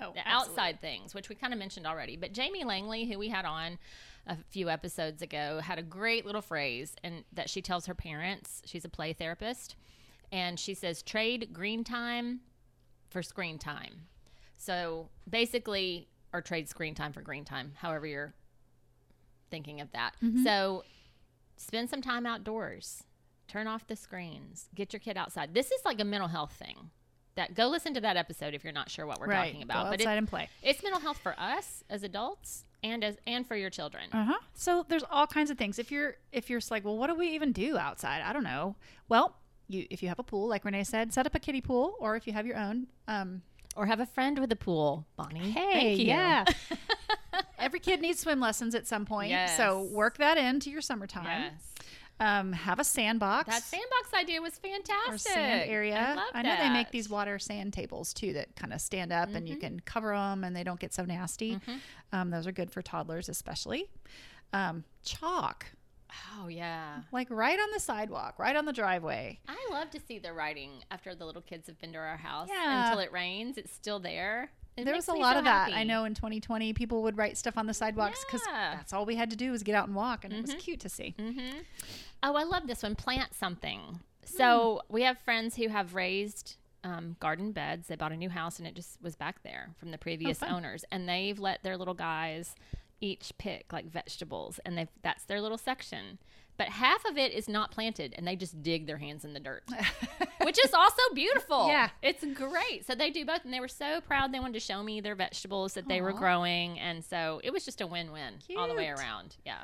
[0.00, 2.16] Oh, the outside things, which we kind of mentioned already.
[2.16, 3.78] But Jamie Langley, who we had on
[4.26, 8.62] a few episodes ago, had a great little phrase and that she tells her parents.
[8.64, 9.76] She's a play therapist,
[10.32, 12.40] and she says trade green time
[13.10, 14.02] for screen time.
[14.56, 18.34] So basically, or trade screen time for green time, however you're
[19.54, 20.12] thinking of that.
[20.42, 20.82] So
[21.56, 23.04] spend some time outdoors.
[23.46, 24.68] Turn off the screens.
[24.74, 25.54] Get your kid outside.
[25.54, 26.90] This is like a mental health thing.
[27.36, 29.46] That go listen to that episode if you're not sure what we're right.
[29.52, 29.84] talking about.
[29.84, 30.48] Go but outside it, and play.
[30.62, 34.04] it's mental health for us as adults and as and for your children.
[34.12, 34.38] Uh huh.
[34.54, 35.78] So there's all kinds of things.
[35.78, 38.22] If you're if you're like, well, what do we even do outside?
[38.22, 38.76] I don't know.
[39.08, 39.36] Well,
[39.68, 42.16] you if you have a pool, like Renee said, set up a kiddie pool, or
[42.16, 42.86] if you have your own.
[43.08, 43.42] Um,
[43.76, 45.50] Or have a friend with a pool, Bonnie.
[45.50, 46.44] hey, yeah.
[47.64, 51.24] Every kid needs swim lessons at some point, so work that into your summertime.
[51.52, 51.52] Yes.
[52.20, 53.48] Um, have a sandbox.
[53.48, 55.12] That sandbox idea was fantastic.
[55.14, 55.96] or sand area.
[55.96, 59.28] I, love know they make these water sand tables too that kind of stand up
[59.34, 59.46] and Mm-hmm.
[59.48, 61.58] you can cover them and they don't get so nasty.
[62.12, 63.90] Um, those are good for toddlers, especially.
[64.52, 65.66] Um, chalk,
[66.38, 67.00] Oh yeah.
[67.10, 69.40] like right on the sidewalk, right on the driveway.
[69.48, 72.48] I love to see the writing after the little kids have been to our house
[72.48, 72.86] Yeah.
[72.86, 73.58] until it rains.
[73.58, 74.52] It's still there.
[74.76, 75.72] It there was a lot so of that.
[75.72, 78.74] I know in 2020, people would write stuff on the sidewalks because Yeah.
[78.76, 80.80] that's all we had to do was get out and walk, and it was cute
[80.80, 81.14] to see.
[81.18, 81.58] Mm-hmm.
[82.22, 82.94] Oh, I love this one.
[82.96, 84.00] Plant something.
[84.24, 87.88] So we have friends who have raised um, garden beds.
[87.88, 90.50] They bought a new house and it just was back there from the previous fun.
[90.52, 92.54] owners, and they've let their little guys
[93.00, 96.18] each pick like vegetables, and they that's their little section.
[96.56, 99.40] But half of it is not planted, and they just dig their hands in the
[99.40, 99.64] dirt,
[100.42, 101.66] which is also beautiful.
[101.66, 101.90] Yeah.
[102.00, 102.86] it's great.
[102.86, 104.32] So they do both, and they were so proud.
[104.32, 107.64] They wanted to show me their vegetables that they were growing, and so it was
[107.64, 109.36] just a win-win all the way around.
[109.44, 109.62] Yeah.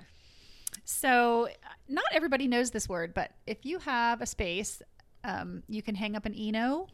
[0.84, 1.48] So,
[1.88, 4.82] not everybody knows this word, but if you have a space,
[5.24, 6.88] um, you can hang up an Eno,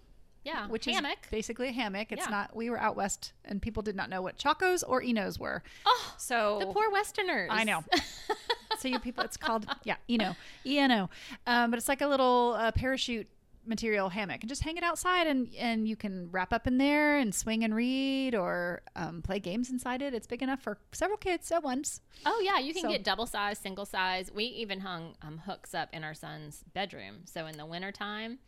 [0.45, 1.19] Yeah, which hammock.
[1.25, 2.13] is basically a hammock.
[2.13, 2.31] It's Yeah.
[2.31, 2.55] not.
[2.57, 5.63] We were out west, and people did not know what chacos or Enos were.
[5.87, 7.49] Oh, So the poor Westerners.
[7.51, 7.83] I know.
[8.81, 11.11] so you people, it's called yeah, Eno, Eno,
[11.47, 13.29] um, but it's like a little uh, parachute
[13.69, 17.19] material hammock, and just hang it outside, and and you can wrap up in there
[17.19, 20.15] and swing and read or um, play games inside it.
[20.15, 22.01] It's big enough for several kids at once.
[22.25, 24.31] Oh yeah, you can So- get double size, single size.
[24.33, 27.23] We even hung um, hooks up in our son's bedroom.
[27.25, 28.39] So in the wintertime,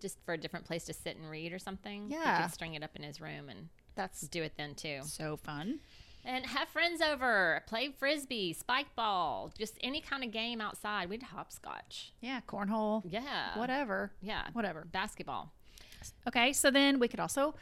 [0.00, 2.74] just for a different place to sit and read or something, yeah you could string
[2.74, 5.00] it up in his room and That's do it then too.
[5.04, 5.80] so fun.
[6.24, 11.08] And have friends over, play frisbee, spike ball, just any kind of game outside.
[11.08, 12.12] We'd hopscotch.
[12.20, 13.58] Yeah, cornhole, Yeah.
[13.58, 14.12] whatever.
[14.20, 14.48] Yeah.
[14.52, 14.86] Whatever.
[14.92, 15.52] Basketball.
[16.28, 17.54] Okay, so then we could also,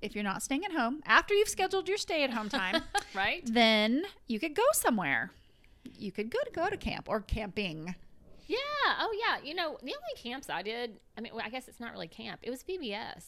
[0.00, 2.82] if you're not staying at home, after you've scheduled your stay at home time,
[3.14, 3.42] Right?
[3.44, 5.30] then you could go somewhere.
[5.98, 7.94] You could go to go to camp or camping.
[8.46, 8.56] Yeah.
[8.98, 9.42] Oh yeah.
[9.46, 12.08] You know, the only camps I did, I mean, well, I guess it's not really
[12.08, 12.40] camp.
[12.42, 13.24] It was VBS.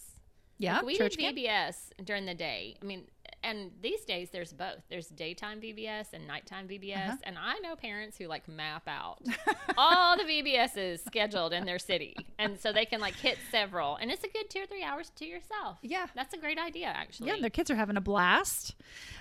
[0.58, 1.36] Yeah, Like, we church did camp.
[1.36, 2.76] VBS during the day.
[2.80, 3.04] I mean,
[3.42, 4.78] and these days there's both.
[4.88, 6.96] There's daytime VBS and nighttime VBS.
[7.08, 7.16] Uh-huh.
[7.24, 9.18] And I know parents who like map out
[9.76, 14.10] all the VBSs scheduled in their city, and so they can like hit several, and
[14.10, 15.78] it's a good two or three hours to yourself.
[15.82, 16.06] Yeah.
[16.14, 17.28] that's a great idea, actually.
[17.28, 18.74] Yeah, and their kids are having a blast.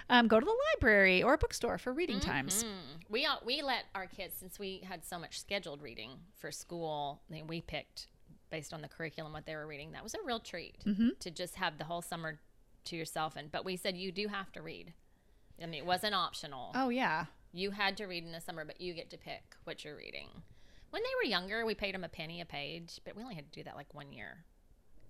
[0.10, 2.64] Um, go to the library or a bookstore for reading times.
[2.64, 2.68] Mm.
[3.10, 7.22] We uh, we let our kids since we had so much scheduled reading for school.
[7.30, 8.08] I mean, we picked
[8.52, 9.92] based on the curriculum what they were reading.
[9.94, 11.10] That was a real treat Mm-hmm.
[11.20, 12.40] to just have the whole summer
[12.86, 13.36] to yourself.
[13.36, 14.94] And but we said you do have to read.
[15.62, 16.72] I mean, it wasn't optional.
[16.76, 19.84] Oh yeah, You had to read in the summer, but you get to pick what
[19.86, 20.28] you're reading.
[20.90, 23.52] When they were younger, we paid them a penny a page, but we only had
[23.52, 24.44] to do that like one year,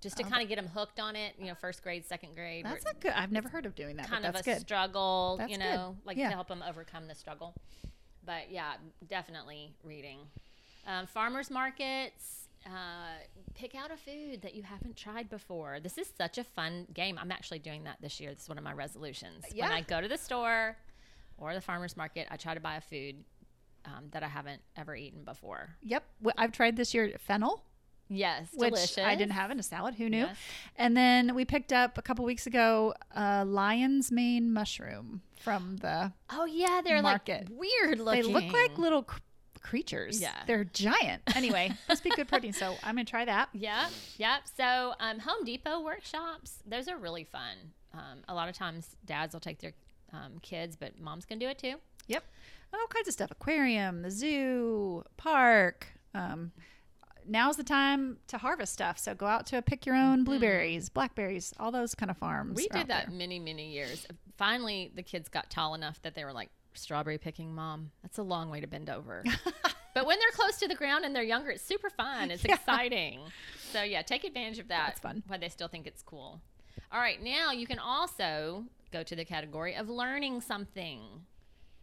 [0.01, 1.33] just to kind of get them hooked on it.
[1.39, 2.65] You know, first grade, second grade.
[2.65, 3.11] that's a good.
[3.11, 4.07] I've never heard of doing that.
[4.09, 4.59] kind of a good.
[4.61, 5.63] struggle, That's you good.
[5.63, 6.29] know, like Yeah.
[6.29, 7.53] to help them overcome the struggle.
[8.25, 8.73] But yeah,
[9.07, 10.19] definitely reading.
[10.87, 12.69] Um, farmers markets, uh,
[13.53, 15.79] pick out a food that you haven't tried before.
[15.79, 17.17] This is such a fun game.
[17.19, 18.33] I'm actually doing that this year.
[18.33, 19.45] This is one of my resolutions.
[19.55, 20.77] When I go to the store
[21.37, 23.23] or the farmers market, I try to buy a food
[23.85, 25.75] um, that I haven't ever eaten before.
[25.83, 27.63] Yep, Wh- I've tried this year fennel.
[28.07, 28.97] Yes, which delicious.
[28.99, 29.95] I didn't have in a salad.
[29.95, 30.25] Who knew?
[30.25, 30.37] Yes.
[30.75, 36.13] And then we picked up a couple weeks ago uh, lion's mane mushroom from the.
[36.29, 37.49] Oh yeah, they're Market.
[37.49, 38.21] like weird looking.
[38.23, 39.07] They look like little
[39.65, 40.21] creatures.
[40.21, 40.31] Yeah.
[40.45, 41.23] they're giant.
[41.35, 42.53] Anyway, must be good protein.
[42.53, 43.49] So I'm gonna try that.
[43.53, 44.41] Yep, yep.
[44.55, 47.57] So um, Home Depot workshops, those are really fun.
[47.93, 49.73] Um, a lot of times, dads will take their
[50.13, 51.75] um, kids, but moms can do it too.
[52.07, 52.23] Yep,
[52.73, 53.31] all kinds of stuff.
[53.31, 55.87] Aquarium, the zoo, park.
[56.13, 56.51] Um,
[57.27, 58.99] now's the time to harvest stuff.
[58.99, 62.59] So go out to a pick your own blueberries, blackberries, all those kind of farms.
[62.59, 62.75] Mm-hmm.
[62.75, 63.17] We did that there.
[63.17, 64.05] many, many years.
[64.37, 67.91] Finally, the kids got tall enough that they were like, strawberry picking, mom.
[68.01, 69.23] That's a long way to bend over.
[69.93, 72.31] but when they're close to the ground and they're younger, it's super fun.
[72.31, 73.19] It's exciting.
[73.71, 74.87] So, yeah, take advantage of that.
[74.87, 75.23] That's fun.
[75.27, 76.41] While they still think it's cool.
[76.91, 81.01] All right, now you can also go to the category of learning something,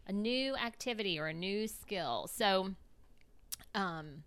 [0.07, 2.29] a new activity or a new skill.
[2.33, 2.73] So,
[3.75, 4.23] um,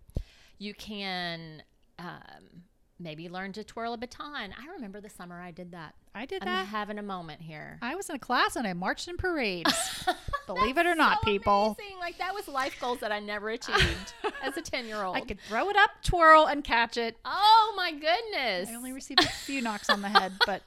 [0.59, 1.63] you can
[1.99, 2.63] um,
[2.99, 4.53] maybe learn to twirl a baton.
[4.57, 5.93] I remember the summer I did that.
[6.15, 6.67] I did I'm that.
[6.67, 7.77] having a moment here.
[7.81, 9.71] I was in a class and I marched in parades.
[10.47, 11.77] Believe it or not, So people.
[11.79, 11.99] amazing.
[11.99, 15.15] Like that was life goals that I never achieved as a 10 year old.
[15.15, 17.17] I could throw it up, twirl, and catch it.
[17.25, 18.69] Oh my goodness.
[18.69, 20.61] I only received a few knocks on the head, but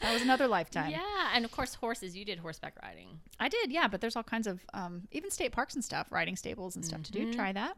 [0.00, 0.90] that was another lifetime.
[0.90, 1.30] yeah.
[1.34, 2.16] And of course, horses.
[2.16, 3.20] You did horseback riding.
[3.38, 6.34] I did, yeah, but there's all kinds of um, even state parks and stuff, riding
[6.36, 7.32] stables and stuff to do.
[7.32, 7.76] Try that.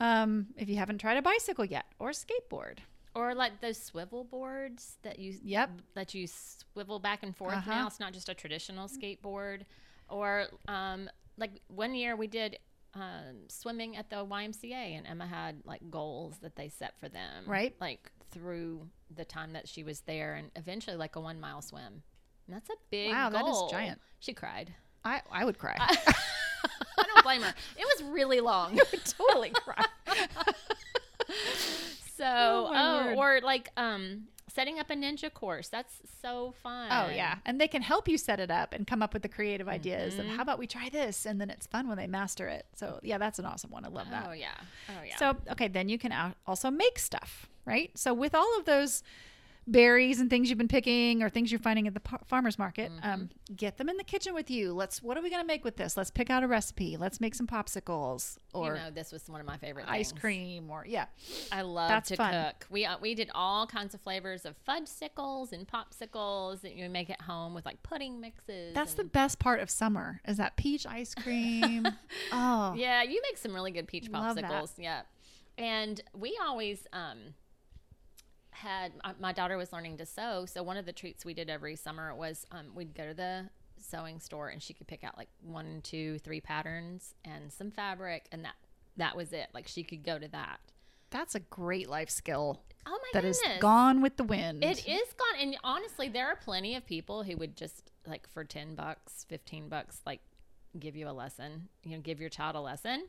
[0.00, 2.78] Um, if you haven't tried a bicycle yet or a skateboard,
[3.14, 5.70] Or like those swivel boards that you Yep.
[5.94, 7.70] that you swivel back and forth Uh-huh.
[7.70, 7.86] now.
[7.86, 9.62] It's not just a traditional skateboard.
[10.08, 12.58] Or um, like one year we did
[12.94, 17.44] um, swimming at the YMCA, and Emma had like goals that they set for them,
[17.46, 17.74] Right.
[17.80, 22.02] Like through the time that she was there, and eventually like a one mile swim.
[22.46, 24.00] And that's a big Wow, that is giant.
[24.20, 24.74] She cried.
[25.04, 25.76] I I would cry.
[25.78, 27.54] I don't blame her.
[27.76, 28.78] It was really long.
[29.04, 29.84] totally cry.
[32.16, 35.68] So, Oh, oh, or like um, setting up a ninja course.
[35.68, 36.88] That's so fun.
[36.92, 39.28] Oh yeah, and they can help you set it up and come up with the
[39.28, 42.46] creative ideas of how about we try this, and then it's fun when they master
[42.48, 42.66] it.
[42.76, 43.84] So yeah, that's an awesome one.
[43.84, 44.26] I love that.
[44.28, 44.54] Oh yeah.
[44.90, 45.16] Oh yeah.
[45.16, 46.12] So, okay, then you can
[46.46, 47.90] also make stuff, right?
[47.94, 49.02] So, with all of those
[49.66, 52.92] berries and things you've been picking or things you're finding at the par- farmer's market,
[53.02, 54.72] um, get them in the kitchen with you.
[54.72, 55.96] Let's, what are we going to make with this?
[55.96, 56.96] Let's pick out a recipe.
[56.96, 60.20] Let's make some popsicles or you know, this was one of my favorite ice things.
[60.20, 61.06] cream or, yeah.
[61.50, 62.32] I love That's to fun.
[62.32, 62.66] cook.
[62.70, 67.10] We uh, we did all kinds of flavors of fudgesicles and popsicles that you make
[67.10, 68.74] at home with like pudding mixes.
[68.74, 71.86] That's the best part of summer is that peach ice cream.
[72.32, 73.02] oh, yeah.
[73.02, 74.72] You make some really good peach popsicles.
[74.78, 75.02] Yeah,
[75.58, 77.18] and we always um
[78.54, 81.50] had my, my daughter was learning to sew, so one of the treats we did
[81.50, 85.18] every summer was um, we'd go to the sewing store and she could pick out
[85.18, 88.54] like one, two, three patterns and some fabric, and that
[88.96, 89.48] that was it.
[89.52, 90.60] Like she could go to that.
[91.10, 93.60] that's a great life skill Oh my that is goodness.
[93.60, 94.62] gone with the wind.
[94.62, 95.40] It is gone.
[95.40, 99.68] And honestly, there are plenty of people who would just like for 10 bucks, 15
[99.70, 100.20] bucks, like
[100.78, 103.04] give you a lesson, you know, give your child a lesson.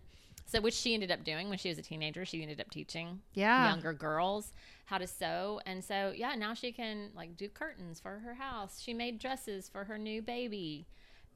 [0.45, 2.23] So, which she ended up doing when she was a teenager.
[2.23, 3.65] She ended up teaching Yeah.
[3.65, 4.51] younger girls
[4.85, 5.59] how to sew.
[5.65, 8.79] And so, yeah, now she can like do curtains for her house.
[8.79, 10.85] She made dresses for her new baby.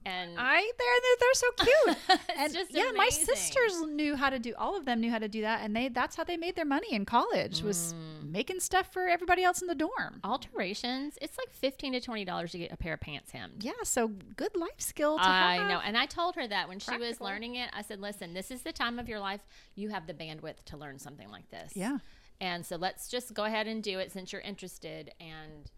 [0.06, 1.50] And I they're they're, they're so
[2.16, 2.18] cute.
[2.38, 4.54] And just yeah, my sisters knew how to do.
[4.56, 6.64] All of them knew how to do that, and they that's how they made their
[6.64, 8.30] money in college was Mm.
[8.32, 10.20] making stuff for everybody else in the dorm.
[10.24, 13.62] alterations, it's like 15 to $20 to get a pair of pants hemmed.
[13.64, 15.16] Yeah, so good life skill.
[15.18, 15.68] To I have.
[15.68, 15.80] know.
[15.84, 18.62] And I told her that when she was learning it, I said, listen, this is
[18.62, 19.40] the time of your life
[19.74, 21.72] you have the bandwidth to learn something like this.
[21.74, 21.98] Yeah.
[22.40, 25.70] And so let's just go ahead and do it since you're interested and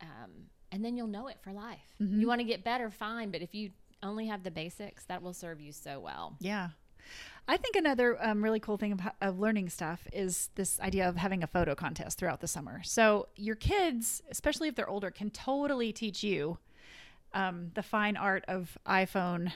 [0.00, 0.30] um,
[0.72, 1.94] and then you'll know it for life.
[2.00, 2.20] Mm-hmm.
[2.20, 3.70] You want to get better, fine, but if you
[4.02, 6.36] only have the basics, that will serve you so well.
[6.40, 6.70] Yeah.
[7.48, 11.16] I think another um, really cool thing of, of learning stuff is this idea of
[11.16, 12.82] having a photo contest throughout the summer.
[12.82, 16.58] So your kids, especially if they're older, can totally teach you
[17.32, 19.52] um, the fine art of iPhone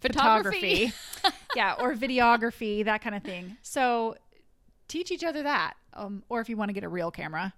[0.00, 0.88] Photography.
[0.88, 3.56] photography, yeah, or videography, that kind of thing.
[3.62, 4.16] So
[4.88, 7.54] teach each other that, um, or if you want to get a real camera.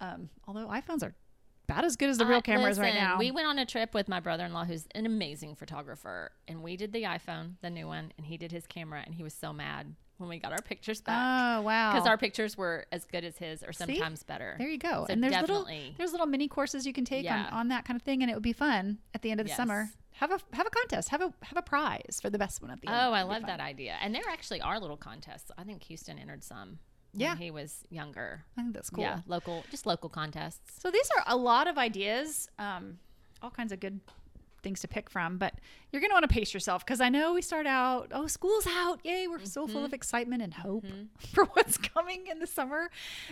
[0.00, 1.14] Um, although iPhones are
[1.68, 3.18] about as good as the real Uh, cameras right now.
[3.18, 6.92] We went on a trip with my brother-in-law, who's an amazing photographer, and we did
[6.92, 9.94] the iPhone, the new one, and he did his camera, and he was so mad
[10.18, 11.16] when we got our pictures back.
[11.18, 11.92] oh wow!
[11.92, 14.54] because our pictures were as good as his or sometimes better.
[14.58, 15.04] There you go.
[15.06, 17.46] So and there's little there's little mini courses you can take Yeah.
[17.46, 19.46] on, on that kind of thing, and it would be fun at the end of
[19.46, 19.56] the Yes.
[19.56, 19.90] summer.
[20.16, 21.08] Have a have a contest.
[21.08, 22.96] Have a have a prize for the best one at the end.
[22.96, 23.46] Oh, I love fun.
[23.46, 23.96] that idea.
[24.00, 25.50] And there actually are little contests.
[25.58, 26.78] I think Houston entered some
[27.14, 27.30] Yeah.
[27.30, 28.44] when he was younger.
[28.56, 29.04] I think that's cool.
[29.04, 30.80] Yeah, local, just local contests.
[30.80, 32.48] So these are a lot of ideas.
[32.58, 32.98] Um,
[33.42, 34.00] all kinds of good
[34.62, 35.54] things to pick from, but
[35.90, 38.66] you're going to want to pace yourself because I know we start out, oh, school's
[38.66, 39.00] out.
[39.04, 39.26] Yay.
[39.28, 39.94] We're so full of mm-hmm.
[39.94, 41.04] excitement and hope mm-hmm.
[41.32, 42.90] for what's coming in the summer.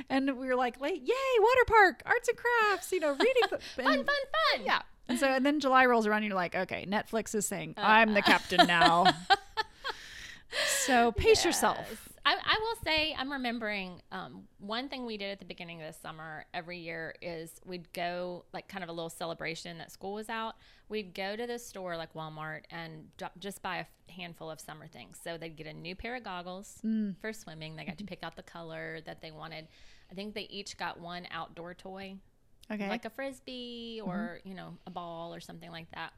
[0.08, 3.42] And we were like, like, yay, water park, arts and crafts, you know, reading.
[3.48, 4.64] Fun, fun, fun.
[4.64, 4.82] Yeah.
[5.08, 7.80] And so, and then July rolls around and you're like, okay, Netflix is saying, uh,
[7.82, 9.06] I'm the captain now.
[10.86, 12.09] so pace yourself.
[12.24, 15.86] I, I will say, I'm remembering um, one thing we did at the beginning of
[15.92, 20.12] the summer every year is we'd go, like, kind of a little celebration that school
[20.14, 20.54] was out.
[20.88, 23.78] We'd go to the store, like Walmart, and ju- just buy
[24.08, 25.18] a handful of summer things.
[25.22, 26.78] So they'd get a new pair of goggles
[27.20, 27.76] for swimming.
[27.76, 29.66] They got to pick out the color that they wanted.
[30.10, 32.16] I think they each got one outdoor toy
[32.72, 32.88] Okay.
[32.88, 36.12] like a frisbee or you know a ball or something like that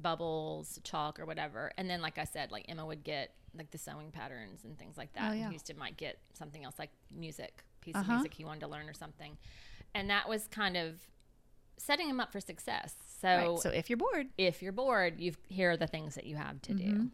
[0.00, 1.72] bubbles chalk or whatever.
[1.78, 4.96] And then like i said like emma would get like the sewing patterns and things
[4.96, 5.30] like that.
[5.30, 8.04] Oh, and houston might get something else like music piece Uh-huh.
[8.04, 9.36] of music he wanted to learn or something.
[9.94, 11.00] And that was kind of
[11.78, 12.94] setting him up for success.
[13.20, 13.58] So, Right.
[13.60, 16.60] So if you're bored, if you're bored you've here are the things that you have
[16.62, 17.02] to Mm-hmm.
[17.02, 17.10] do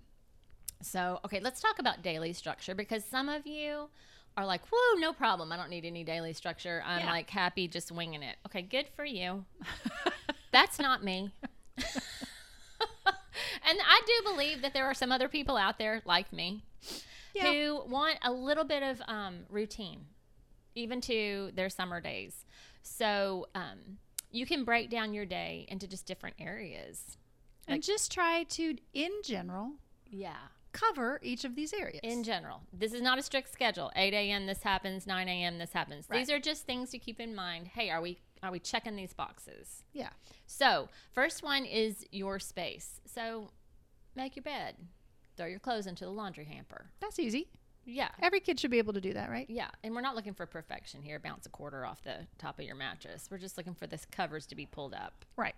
[0.83, 3.88] so okay let's talk about daily structure because some of you
[4.37, 5.51] are like whoa no problem.
[5.51, 6.83] I don't need any daily structure.
[6.85, 7.11] I'm Yeah.
[7.11, 8.37] like happy just winging it.
[8.46, 9.46] Okay good for you.
[10.53, 11.31] That's not me
[13.79, 16.62] and i do believe that there are some other people out there like me
[17.35, 17.53] Yeah.
[17.53, 20.07] who want a little bit of um, routine
[20.75, 22.45] even to their summer days
[22.83, 23.99] so um,
[24.31, 27.17] you can break down your day into just different areas
[27.69, 29.73] and just try to, in general,
[30.09, 30.37] yeah
[30.73, 32.01] cover each of these areas.
[32.03, 32.61] in general.
[32.71, 33.91] This is not a strict schedule.
[33.97, 34.45] 8 a.m.
[34.47, 35.57] this happens, 9 a.m.
[35.57, 36.07] this happens.
[36.07, 37.69] These are just things to keep in mind.
[37.69, 39.83] Hey, are we are we checking these boxes?
[39.95, 40.11] yeah.
[40.47, 43.01] So, first one is your space.
[43.07, 43.51] So,
[44.17, 44.77] make your bed.
[45.37, 46.87] Throw your clothes into the laundry hamper.
[47.01, 47.49] That's easy.
[47.85, 48.09] Yeah.
[48.21, 49.49] Every kid should be able to do that, right?
[49.49, 51.21] Yeah, and we're not looking for perfection here.
[51.21, 53.29] Bounce a quarter off the top of your mattress.
[53.31, 55.25] We're just looking for this covers to be pulled up.
[55.37, 55.55] Right.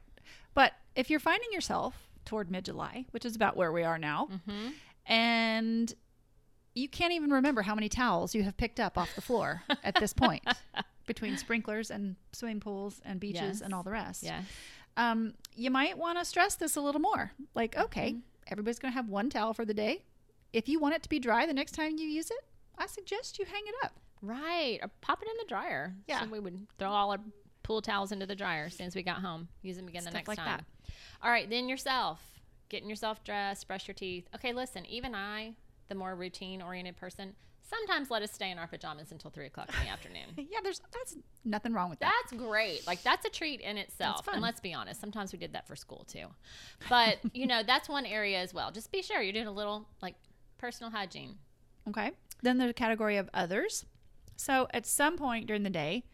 [0.52, 1.94] But if you're finding yourself
[2.26, 4.68] toward mid July, which is about where we are now, Mm-hmm.
[5.06, 5.94] and
[6.74, 9.94] you can't even remember how many towels you have picked up off the floor at
[9.96, 10.46] this point
[11.06, 13.60] between sprinklers and swimming pools and beaches Yes.
[13.62, 14.22] and all the rest.
[14.22, 14.42] Yeah.
[14.96, 17.32] Um, you might want to stress this a little more.
[17.54, 18.18] Like, okay, Mm-hmm.
[18.48, 20.02] Everybody's going to have one towel for the day.
[20.52, 22.44] If you want it to be dry the next time you use it,
[22.76, 23.92] I suggest you hang it up.
[24.22, 24.78] Right.
[24.82, 25.94] Or pop it in the dryer.
[26.06, 26.22] Yeah.
[26.22, 27.18] So we would throw all our
[27.62, 29.48] pool towels into the dryer as soon as we got home.
[29.62, 30.46] Use them again the next like time.
[30.46, 30.64] that.
[31.22, 31.48] All right.
[31.48, 32.20] Then yourself.
[32.68, 34.28] Getting yourself dressed, brush your teeth.
[34.34, 35.54] Okay, listen, even I,
[35.88, 37.34] the more routine oriented person,
[37.68, 40.24] sometimes let us stay in our pajamas until three o'clock in the afternoon.
[40.50, 42.12] Yeah, there's that's nothing wrong with that.
[42.22, 42.86] That's great.
[42.86, 44.26] Like that's a treat in itself.
[44.32, 46.26] And let's be honest, sometimes we did that for school too.
[46.88, 48.70] But you know, that's one area as well.
[48.70, 50.14] Just be sure you're doing a little like
[50.56, 51.36] personal hygiene.
[51.88, 52.12] Okay.
[52.42, 53.84] Then there's a category of others.
[54.36, 56.04] So at some point during the day,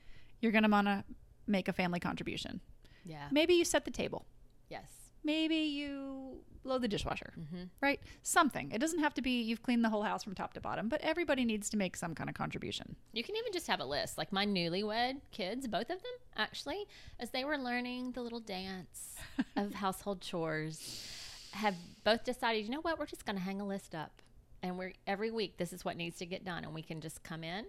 [0.40, 1.04] you're going to want to
[1.46, 2.60] make a family contribution.
[3.04, 3.28] Yeah.
[3.30, 4.26] Maybe you set the table.
[4.68, 5.03] Yes.
[5.24, 7.64] Maybe you load the dishwasher, Mm-hmm.
[7.82, 8.00] right?
[8.22, 8.70] Something.
[8.72, 11.00] It doesn't have to be you've cleaned the whole house from top to bottom, but
[11.02, 12.96] everybody needs to make some kind of contribution.
[13.12, 14.16] You can even just have a list.
[14.16, 16.86] Like my newlywed kids, both of them actually,
[17.20, 19.16] as they were learning the little dance
[19.56, 21.06] of household chores,
[21.52, 24.22] have both decided, you know what, we're just going to hang a list up.
[24.62, 26.64] And we're every week, this is what needs to get done.
[26.64, 27.66] And we can just come in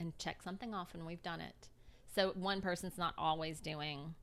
[0.00, 1.68] and check something off and we've done it.
[2.12, 4.14] So one person's not always doing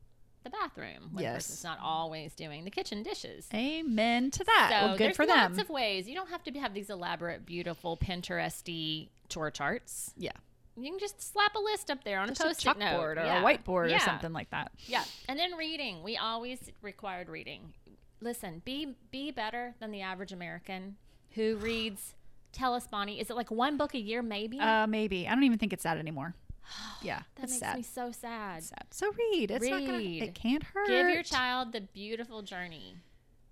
[0.44, 1.10] the bathroom.
[1.12, 1.36] One Yes.
[1.48, 3.48] person's not always doing the kitchen dishes.
[3.54, 4.70] Amen to that.
[4.72, 5.38] So well, good for them.
[5.54, 6.08] lots of ways.
[6.08, 10.14] You don't have to have these elaborate, beautiful, Pinteresty chore charts.
[10.18, 10.32] yeah.
[10.78, 13.18] You can just slap a list up there on Just a a post-it note chalkboard
[13.22, 13.42] or Yeah.
[13.42, 13.98] a whiteboard Yeah.
[13.98, 14.72] or something like that.
[14.88, 16.02] Yeah, and then reading.
[16.02, 17.74] We always required reading.
[18.22, 20.96] Listen, be be better than the average American
[21.32, 22.16] who reads.
[22.54, 24.60] Tell us, Bonnie, is it like one book a year, maybe?
[24.60, 25.28] Uh, maybe.
[25.28, 26.36] I don't even think it's that anymore.
[27.02, 27.20] Yeah.
[27.20, 27.76] that that's makes sad.
[27.78, 28.64] me so sad.
[28.64, 28.86] sad.
[28.92, 29.52] So read.
[29.52, 30.88] It's not gonna it can't hurt.
[30.88, 32.96] Give your child the beautiful journey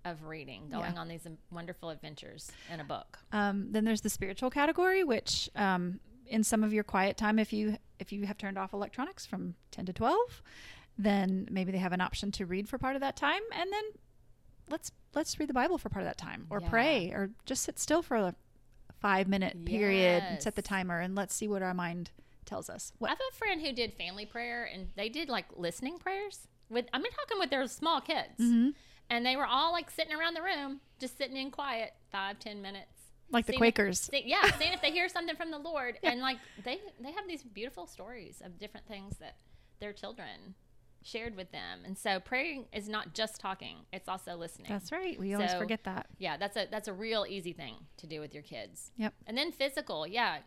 [0.04, 1.00] of reading, going Yeah.
[1.00, 3.18] on these wonderful adventures in a book.
[3.32, 7.52] Um, then there's the spiritual category, which um, in some of your quiet time, if
[7.52, 10.42] you if you have turned off electronics from ten to twelve,
[10.96, 13.84] then maybe they have an option to read for part of that time, and then
[14.70, 16.70] let's let's read the Bible for part of that time, or Yeah.
[16.70, 18.34] pray, or just sit still for a
[19.00, 22.10] five minute period and set the timer, and let's see what our mind
[22.50, 22.92] tells us.
[23.02, 26.84] I have a friend who did family prayer, and they did like listening prayers with.
[26.92, 28.74] I'm talking with their small kids, Mhm.
[29.08, 32.60] and they were all like sitting around the room, just sitting in quiet, five ten
[32.60, 32.90] minutes.
[33.30, 34.00] Like the seeing if- Quakers.
[34.00, 37.26] see- yeah, seeing if they hear something from the Lord, and like they they have
[37.28, 39.36] these beautiful stories of different things that
[39.78, 40.56] their children
[41.02, 44.68] shared with them, and so praying is not just talking; it's also listening.
[44.68, 45.18] That's right.
[45.18, 46.08] We always So- forget that.
[46.18, 48.90] Yeah, that's a that's a real easy thing to do with your kids.
[48.96, 49.14] Yep.
[49.26, 50.40] And then physical, yeah.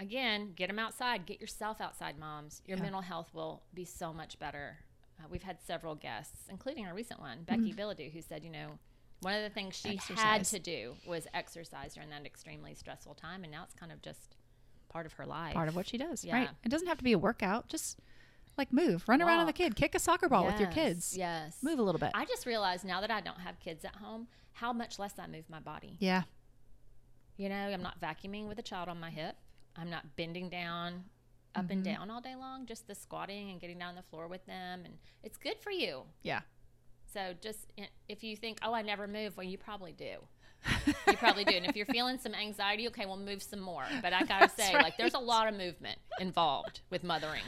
[0.00, 1.26] Again, get them outside.
[1.26, 2.62] Get yourself outside, moms.
[2.66, 2.82] Your Yeah.
[2.84, 4.78] mental health will be so much better
[5.22, 7.44] uh, we've had several guests, including our recent one, Mm-hmm.
[7.44, 8.78] Becky Bilodeau, who said, you know,
[9.20, 13.42] one of the things she had to do was exercise during that extremely stressful time,
[13.44, 14.36] and now it's kind of just
[14.88, 15.52] part of her life.
[15.52, 16.34] Part of what she does, Yeah.
[16.36, 16.48] right?
[16.64, 17.68] It doesn't have to be a workout.
[17.68, 17.98] Just
[18.56, 21.14] like move, run around with the kid, kick a soccer ball with your kids.
[21.14, 21.62] Yes.
[21.62, 22.12] Move a little bit.
[22.14, 25.26] I just realized now that I don't have kids at home, how much less I
[25.26, 25.96] move my body.
[25.98, 26.22] yeah.
[27.36, 29.36] You know, I'm not vacuuming with a child on my hip.
[29.80, 31.04] I'm not bending down,
[31.54, 31.94] up and Mm-hmm.
[31.94, 32.66] down all day long.
[32.66, 35.70] Just the squatting and getting down on the floor with them, and it's good for
[35.70, 36.02] you.
[36.22, 36.40] Yeah.
[37.12, 37.72] So just
[38.08, 40.18] if you think, oh, I never move, well, you probably do.
[41.08, 41.56] you probably do.
[41.56, 43.84] And if you're feeling some anxiety, okay, we'll move some more.
[44.02, 47.42] But I gotta say, like, there's a lot of movement involved with mothering.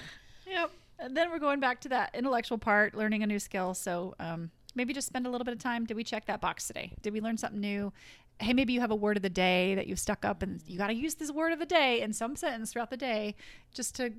[0.46, 0.70] Yep.
[0.98, 3.74] And then we're going back to that intellectual part, learning a new skill.
[3.74, 5.84] So um, maybe just spend a little bit of time.
[5.84, 6.92] Did we check that box today?
[7.02, 7.92] Did we learn something new?
[8.43, 10.76] Hey, maybe you have a word of the day that you've stuck up and you
[10.76, 13.36] got to use this word of the day in some sentence throughout the day
[13.72, 14.12] just to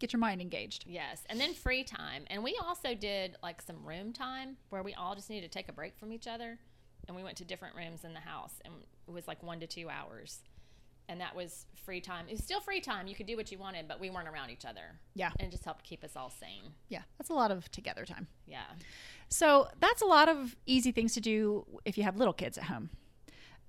[0.00, 0.84] get your mind engaged.
[0.86, 2.24] Yes, and then free time.
[2.26, 5.68] And we also did like some room time where we all just needed to take
[5.68, 6.58] a break from each other.
[7.08, 8.74] And we went to different rooms in the house, and
[9.08, 10.40] it was like one to two hours.
[11.08, 12.26] And that was free time.
[12.28, 13.06] It was still free time.
[13.08, 14.82] You could do what you wanted, but we weren't around each other.
[15.14, 15.30] Yeah.
[15.38, 16.72] And it just helped keep us all sane.
[16.88, 17.02] Yeah.
[17.18, 18.28] That's a lot of together time.
[18.46, 18.62] Yeah.
[19.28, 22.64] So that's a lot of easy things to do if you have little kids at
[22.64, 22.90] home.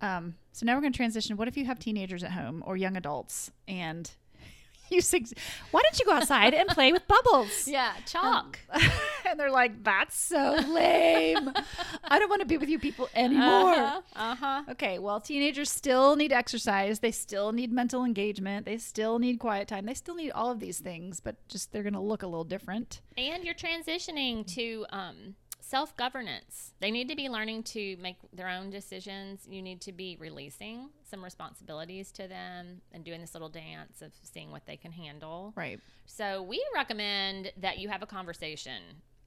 [0.01, 1.37] Um, so now we're going to transition.
[1.37, 4.11] What if you have teenagers at home or young adults and
[4.89, 5.27] you sug-
[5.71, 7.67] why don't you go outside and play with bubbles?
[7.67, 7.93] Yeah.
[8.05, 8.59] Chalk.
[9.25, 11.51] and they're like, that's so lame.
[12.03, 13.73] I don't want to be with you people anymore.
[14.15, 14.63] Uh huh.
[14.71, 16.99] Okay, well, teenagers still need exercise.
[16.99, 18.65] They still need mental engagement.
[18.65, 19.85] They still need quiet time.
[19.85, 22.43] They still need all of these things, but just they're going to look a little
[22.43, 23.01] different.
[23.17, 25.35] And you're transitioning to um,
[25.65, 26.73] self governance.
[26.81, 29.47] They need to be learning to make their own decisions.
[29.49, 34.11] You need to be releasing some responsibilities to them and doing this little dance of
[34.23, 35.53] seeing what they can handle.
[35.55, 35.79] Right.
[36.05, 38.81] So, we recommend that you have a conversation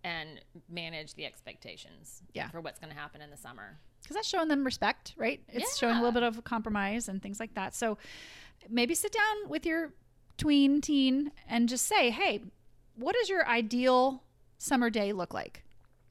[0.05, 2.49] and manage the expectations Yeah.
[2.51, 3.79] for what's going to happen in the summer.
[4.03, 5.41] because that's showing them respect, right?
[5.49, 7.75] It's showing a little bit of compromise and things like that.
[7.75, 7.99] So
[8.69, 9.95] maybe sit down with your
[10.37, 12.43] tween teen and just say, "Hey,
[12.95, 14.23] what does your ideal
[14.59, 15.65] summer day look like?"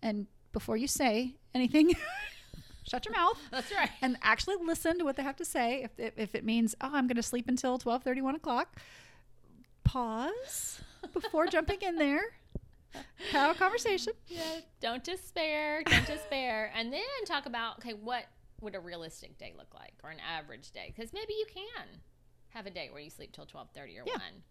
[0.06, 1.92] And before you say anything,
[2.88, 3.90] shut your mouth That's right.
[4.04, 5.82] and actually listen to what they have to say.
[5.84, 8.80] If if, if it means, "Oh, I'm going to sleep until 12, 1 o'clock,"
[9.84, 10.80] pause
[11.14, 12.22] before jumping in there.
[13.32, 14.14] Have a conversation.
[14.30, 15.84] Yeah, don't despair.
[15.84, 16.72] Don't despair.
[16.76, 18.26] And then talk about okay, what
[18.62, 20.94] would a realistic day look like, or an average day?
[20.96, 21.88] Because maybe you can
[22.50, 24.14] have a day where you sleep till twelve thirty or Yeah.
[24.14, 24.44] one,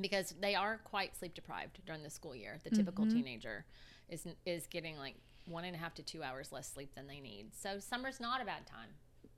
[0.00, 2.58] because they are quite sleep deprived during the school year.
[2.64, 3.14] The typical Mm-hmm.
[3.16, 3.64] teenager
[4.12, 5.14] is is getting like
[5.46, 7.50] one and a half to two hours less sleep than they need.
[7.54, 8.90] So summer's not a bad time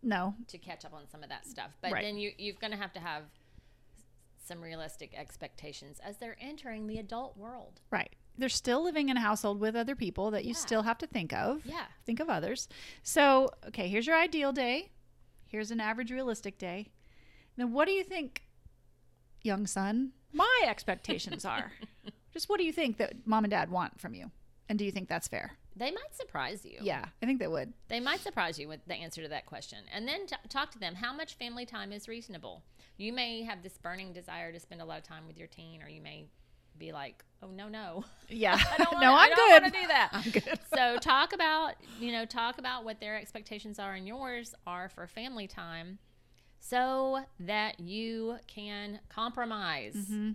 [0.02, 1.70] No, to catch up on some of that stuff.
[1.80, 2.02] But Right.
[2.02, 3.22] then you you're going to have to have
[4.46, 7.80] some realistic expectations as they're entering the adult world.
[7.90, 8.12] Right.
[8.36, 10.56] They're still living in a household with other people that you Yeah.
[10.66, 11.64] still have to think of.
[11.64, 11.86] Yeah.
[12.04, 12.68] Think of others.
[13.02, 14.90] So, okay, here's your ideal day.
[15.46, 16.90] Here's an average realistic day.
[17.56, 18.42] Then what do you think,
[19.42, 21.72] young son, my expectations are?
[22.34, 24.30] Just what do you think that mom and dad want from you?
[24.68, 25.52] And do you think that's fair?
[25.76, 26.78] They might surprise you.
[26.80, 27.72] Yeah, I think they would.
[27.88, 29.78] They might surprise you with the answer to that question.
[29.92, 32.62] And then t- talk to them how much family time is reasonable.
[32.96, 35.82] You may have this burning desire to spend a lot of time with your teen,
[35.82, 36.26] or you may
[36.78, 38.04] be like, oh, no, no.
[38.28, 38.54] Yeah.
[38.72, 39.62] I don't wanna, no, I I'm don't good.
[39.62, 40.08] wanna do that.
[40.12, 40.58] I'm good.
[40.74, 45.06] so talk about, you know, talk about what their expectations are and yours are for
[45.08, 45.98] family time
[46.60, 49.94] so that you can compromise.
[49.94, 50.30] Mm-hmm.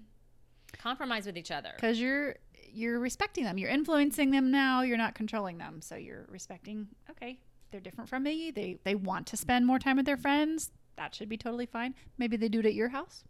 [0.77, 1.71] Compromise with each other.
[1.75, 2.35] Because you're
[2.73, 3.57] you're respecting them.
[3.57, 4.81] You're influencing them now.
[4.81, 5.81] You're not controlling them.
[5.81, 6.87] So you're respecting.
[7.09, 7.39] Okay,
[7.71, 8.51] they're different from me.
[8.51, 10.71] They they want to spend more time with their friends.
[10.95, 11.95] That should be totally fine.
[12.17, 13.23] Maybe they do it at your house.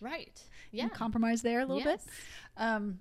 [0.00, 0.40] Right.
[0.70, 0.88] Yeah.
[0.88, 2.04] can compromise there a little Yes.
[2.04, 2.12] bit.
[2.56, 3.00] Um,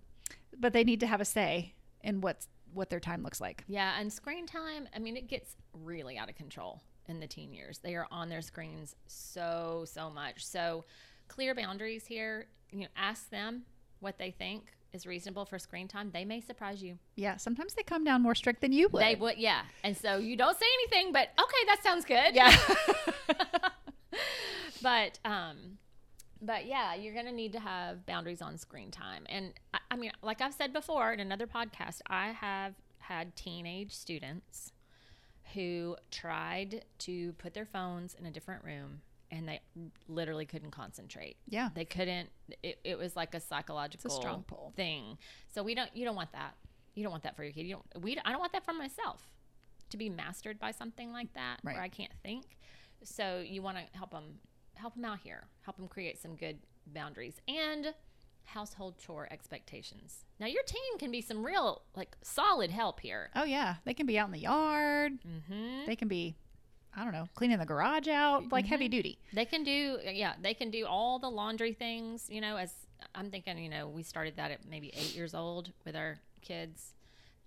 [0.58, 3.64] but they need to have a say in what's what their time looks like.
[3.68, 7.54] Yeah, and screen time, I mean, it gets really out of control in the teen
[7.54, 7.80] years.
[7.80, 10.46] They are on their screens so, so much.
[10.46, 10.84] So,
[11.28, 12.48] clear boundaries here.
[12.72, 13.64] You know, ask them
[14.00, 16.12] what they think is reasonable for screen time.
[16.12, 16.98] They may surprise you.
[17.16, 19.02] Yeah, sometimes they come down more strict than you would.
[19.02, 19.62] They would, yeah.
[19.84, 22.34] And so you don't say anything, but okay, that sounds good.
[22.34, 22.56] Yeah.
[24.82, 25.78] but um
[26.42, 29.96] but yeah you're going to need to have boundaries on screen time and I, I
[29.96, 34.72] mean like i've said before in another podcast i have had teenage students
[35.54, 39.02] who tried to put their phones in a different room
[39.32, 39.60] and they
[40.08, 41.70] literally couldn't concentrate yeah.
[41.76, 42.30] they couldn't
[42.64, 44.74] it, it was like a psychological strong pull.
[44.76, 45.18] thing
[45.54, 46.56] so we don't you don't want that
[46.96, 48.74] you don't want that for your kid you don't we i don't want that for
[48.74, 49.22] myself
[49.90, 51.76] to be mastered by something like that Right.
[51.76, 52.58] where i can't think
[53.04, 54.40] so you want to help them
[54.76, 56.58] help them out here help them create some good
[56.94, 57.94] boundaries and
[58.48, 60.24] household chore expectations.
[60.40, 63.30] Now, your team can be some real, like, solid help here.
[63.36, 65.14] Oh yeah, they can be out in the yard.
[65.28, 65.86] Mm-hmm.
[65.86, 66.38] They can be,
[66.98, 69.20] I don't know, cleaning the garage out, like heavy duty.
[69.32, 72.74] They can do, yeah, they can do all the laundry things, you know, as
[73.14, 76.94] I'm thinking, you know, we started that at maybe eight years old with our kids.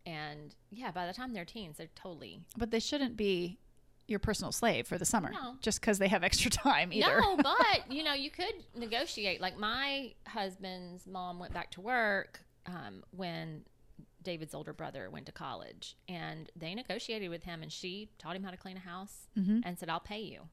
[0.06, 3.58] And yeah, by the time they're teens, they're totally But they shouldn't be
[4.06, 5.56] your personal slave for the summer No.
[5.60, 7.20] just because they have extra time either.
[7.20, 9.40] No, but you know, you could negotiate.
[9.40, 13.62] Like my husband's mom went back to work um, when
[14.22, 18.42] David's older brother went to college, and they negotiated with him, and she taught him
[18.44, 19.62] how to clean a house, Mhm.
[19.64, 20.48] and said, "I'll pay you.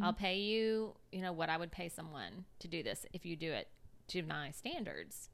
[0.00, 0.94] I'll pay you.
[1.10, 3.68] You know what I would pay someone to do this if you do it
[4.08, 5.28] to my standards."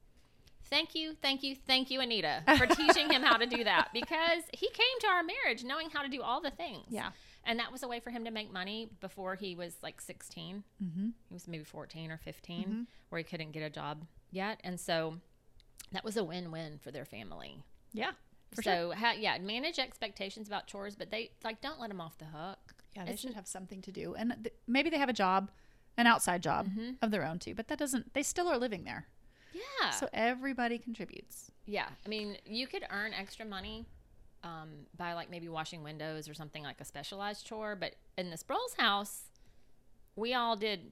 [0.65, 4.43] Thank you, thank you, thank you, Anita, for teaching him how to do that because
[4.53, 6.85] he came to our marriage knowing how to do all the things.
[6.89, 7.11] Yeah.
[7.43, 10.63] And that was a way for him to make money before he was like 16.
[10.83, 11.09] Mm-hmm.
[11.27, 14.59] He was maybe 14 or 15 where he couldn't get a job yet.
[14.63, 15.19] And so
[15.91, 17.63] that was a win win for their family.
[17.93, 18.11] Yeah.
[18.63, 22.25] So, ha- yeah, manage expectations about chores, but they like don't let them off the
[22.25, 22.57] hook.
[22.95, 25.51] Yeah, they It's- should have something to do, and th- maybe they have a job,
[25.97, 26.91] an outside job Mm-hmm.
[27.03, 27.53] of their own too.
[27.53, 28.13] But that doesn't.
[28.13, 29.07] They still are living there,
[29.53, 29.91] Yeah.
[29.91, 31.51] so everybody contributes.
[31.65, 31.89] yeah.
[32.05, 33.85] I mean, you could earn extra money
[34.43, 37.75] um, by like maybe washing windows or something like a specialized chore.
[37.75, 39.25] But in the Sproles house,
[40.15, 40.91] we all did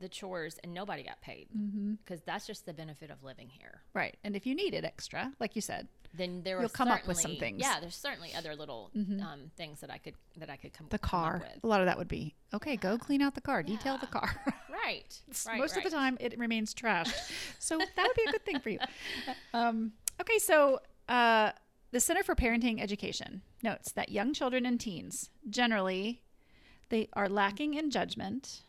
[0.00, 1.94] the chores and nobody got paid Mm-hmm.
[2.04, 3.82] because that's just the benefit of living here.
[3.94, 7.18] Right, and if you needed extra, like you said, then there You'll come up with
[7.18, 7.60] some things.
[7.60, 9.22] Yeah, there's certainly other little Mhm.
[9.22, 10.92] um, things that I could that I could come with.
[10.92, 11.36] the come car.
[11.36, 12.76] up A lot of that would be okay.
[12.76, 13.62] Go clean out the car.
[13.62, 14.30] Detail the car.
[14.86, 15.58] Right, right.
[15.58, 17.32] Most of the time, it remains trashed.
[17.58, 18.78] so that would be a good thing for you.
[19.52, 20.78] Um, okay, so
[21.08, 21.52] uh,
[21.90, 26.22] the Center for Parenting Education notes that young children and teens generally
[26.90, 28.60] they are lacking in judgment.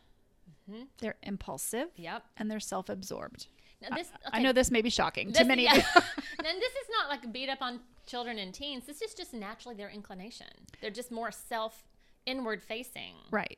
[0.70, 0.88] Mhm.
[1.00, 2.24] They're impulsive Yep.
[2.38, 3.48] and they're self-absorbed.
[3.82, 5.76] Now this, I know this may be shocking this- to many yeah.
[5.76, 5.84] of you.
[6.46, 8.86] and this is not like beat up on children and teens.
[8.86, 10.48] This is just naturally their inclination.
[10.82, 11.84] They're just more self
[12.26, 13.16] inward facing.
[13.32, 13.58] right.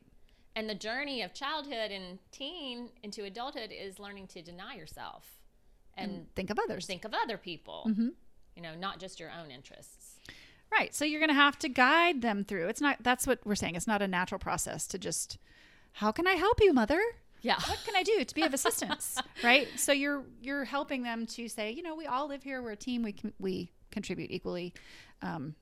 [0.56, 5.38] And the journey of childhood and teen into adulthood is learning to deny yourself
[5.96, 6.86] and, And think of others.
[6.86, 7.86] think of other people.
[7.88, 8.14] Mhm.
[8.56, 10.18] You know, not just your own interests.
[10.70, 10.92] Right.
[10.92, 12.66] So you're going to have to guide them through.
[12.68, 13.76] It's not that's what we're saying.
[13.76, 15.38] It's not a natural process to just
[15.92, 17.00] how can I help you, mother?
[17.42, 17.56] Yeah.
[17.66, 19.16] What can I do to be of assistance?
[19.44, 19.68] right?
[19.76, 22.76] So you're you're helping them to say, you know, we all live here, we're a
[22.76, 24.74] team, we can, we contribute equally.
[25.22, 25.54] Um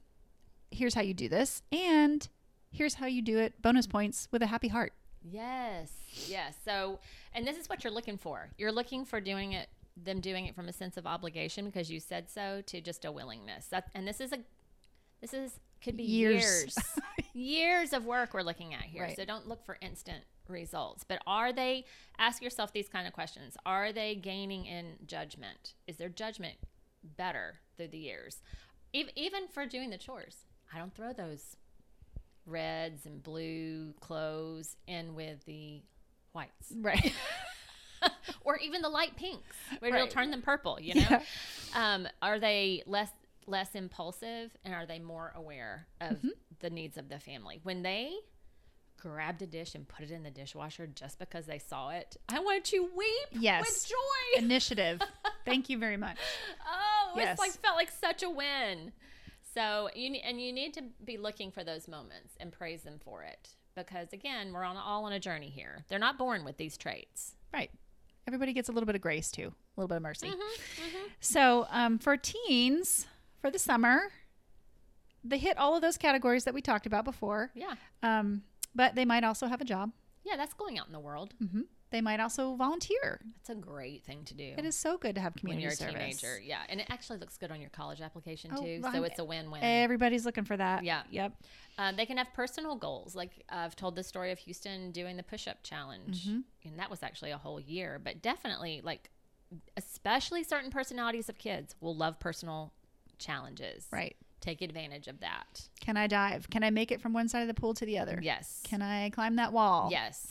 [0.70, 2.29] here's how you do this and
[2.70, 3.61] here's how you do it.
[3.62, 4.93] Bonus points with a happy heart.
[5.22, 5.91] Yes,
[6.26, 6.55] yes.
[6.64, 7.01] So,
[7.33, 8.51] and this is what you're looking for.
[8.57, 12.01] You're looking for doing it, them doing it from a sense of obligation because you
[12.01, 13.66] said so, to just a willingness.
[13.66, 14.39] That, and this is a,
[15.20, 16.43] this is could be Years.
[16.43, 16.76] years,
[17.35, 19.03] years, of work we're looking at here.
[19.05, 19.16] Right.
[19.16, 21.05] So don't look for instant results.
[21.05, 21.85] But are they?
[22.18, 23.57] Ask yourself these kind of questions.
[23.66, 25.74] Are they gaining in judgment?
[25.87, 26.57] Is their judgment
[27.16, 28.43] better through the years?
[28.95, 31.57] Ev- Even for doing the chores, I don't throw those
[32.47, 35.83] reds and blue clothes in with the
[36.33, 37.12] whites Right.
[38.43, 41.22] or even the light pinks where it'll turn them purple you know Yeah.
[41.74, 43.11] um, are they less
[43.49, 46.28] less impulsive and are they more aware of Mm-hmm.
[46.61, 48.12] the needs of the family when they
[49.01, 52.40] grabbed a dish and put it in the dishwasher just because they saw it i
[52.40, 53.64] want to weep Yes.
[53.64, 55.01] with joy Initiative.
[55.44, 56.16] Thank you very much.
[56.66, 57.32] oh Yes.
[57.32, 58.92] it's like felt like such a win
[59.55, 63.22] so you and you need to be looking for those moments and praise them for
[63.22, 66.76] it because again we're on all on a journey here they're not born with these
[66.76, 67.70] traits Right.
[68.26, 70.26] Everybody gets a little bit of grace too, a little bit of mercy.
[70.28, 73.07] Mm-hmm, So, um, for teens,
[73.41, 74.11] for the summer,
[75.24, 77.51] they hit all of those categories that we talked about before.
[77.55, 78.43] yeah Um,
[78.74, 79.93] but they might also have a job.
[80.24, 83.20] yeah that's going out in the world hmm They might also volunteer.
[83.34, 84.53] That's a great thing to do.
[84.59, 86.20] It is so good to have community when you're a service.
[86.20, 86.39] teenager.
[86.39, 88.80] Yeah, and it actually looks good on your college application Oh, too.
[88.82, 89.62] well, so I'm- it's a win-win.
[89.64, 90.84] Everybody's looking for that.
[90.84, 91.03] Yeah.
[91.11, 91.32] Yep.
[91.78, 93.14] Um, they can have personal goals.
[93.16, 96.41] Like I've told the story of Houston doing the push-up challenge, Mm-hmm.
[96.68, 97.99] and that was actually a whole year.
[98.03, 99.09] But definitely, like,
[99.78, 102.74] especially certain personalities of kids will love personal
[103.19, 103.87] challenges.
[103.93, 104.16] Right.
[104.41, 105.69] Take advantage of that.
[105.81, 106.49] Can I dive?
[106.51, 108.19] Can I make it from one side of the pool to the other?
[108.23, 108.61] Yes.
[108.64, 109.89] Can I climb that wall?
[109.91, 110.27] Yes.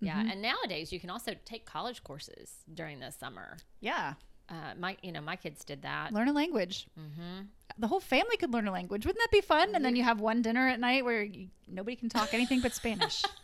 [0.00, 0.30] Yeah, Mm-hmm.
[0.30, 3.56] and nowadays you can also take college courses during the summer.
[3.80, 4.14] Yeah.
[4.48, 6.12] Uh, my, you know, my kids did that.
[6.12, 6.86] Learn a language.
[6.98, 7.46] Mm-hmm.
[7.78, 9.04] The whole family could learn a language.
[9.06, 9.74] Wouldn't that be fun?
[9.74, 12.72] And then you have one dinner at night where you, nobody can talk anything but
[12.74, 13.22] Spanish.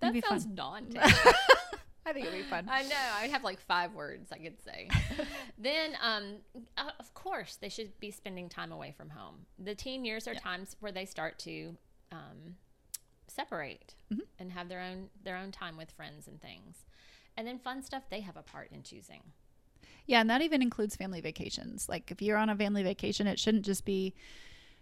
[0.00, 0.54] That would be sounds fun.
[0.54, 1.00] daunting.
[2.06, 2.68] I think it'd be fun.
[2.70, 2.94] I know.
[3.16, 4.88] I would have like five words I could say.
[5.58, 6.36] then, um,
[6.78, 9.46] uh, of course, they should be spending time away from home.
[9.58, 11.76] The teen years are times where they start to
[12.12, 12.54] um,
[13.26, 14.20] separate Mm-hmm.
[14.38, 16.84] and have their own their own time with friends and things.
[17.36, 19.20] And then fun stuff they have a part in choosing.
[20.06, 21.88] Yeah, and that even includes family vacations.
[21.88, 24.14] Like if you're on a family vacation, it shouldn't just be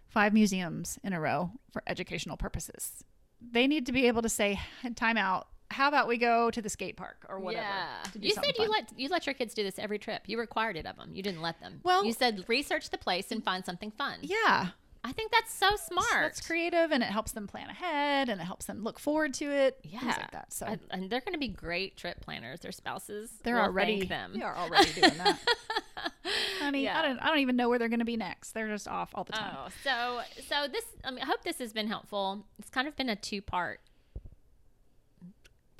[0.07, 3.03] five museums in a row for educational purposes.
[3.41, 4.59] They need to be able to say,
[4.95, 5.47] time out.
[5.71, 7.65] How about we go to the skate park or whatever?
[8.13, 8.69] to do You said you fun.
[8.69, 10.23] let you let your kids do this every trip.
[10.27, 11.11] You required it of them.
[11.13, 11.81] You didn't let them.
[11.83, 14.19] Well- you said research the place and find something fun.
[14.21, 14.67] Yeah.
[15.03, 16.07] I think that's so smart.
[16.13, 19.45] That's creative and it helps them plan ahead and it helps them look forward to
[19.51, 19.79] it.
[19.83, 20.51] Yeah, Things like that.
[20.51, 22.61] So I- and they're going to be great trip planners.
[22.61, 24.33] Their spouses, they're already them.
[24.33, 25.39] They are already doing that.
[26.59, 26.99] Honey, Yeah.
[26.99, 28.51] I don't I don't even know where they're gonna be next.
[28.53, 29.55] They're just off all the time.
[29.57, 30.83] Oh, so so this.
[31.03, 32.43] I, mean, I hope this has been helpful.
[32.59, 33.79] It's kind of been a two part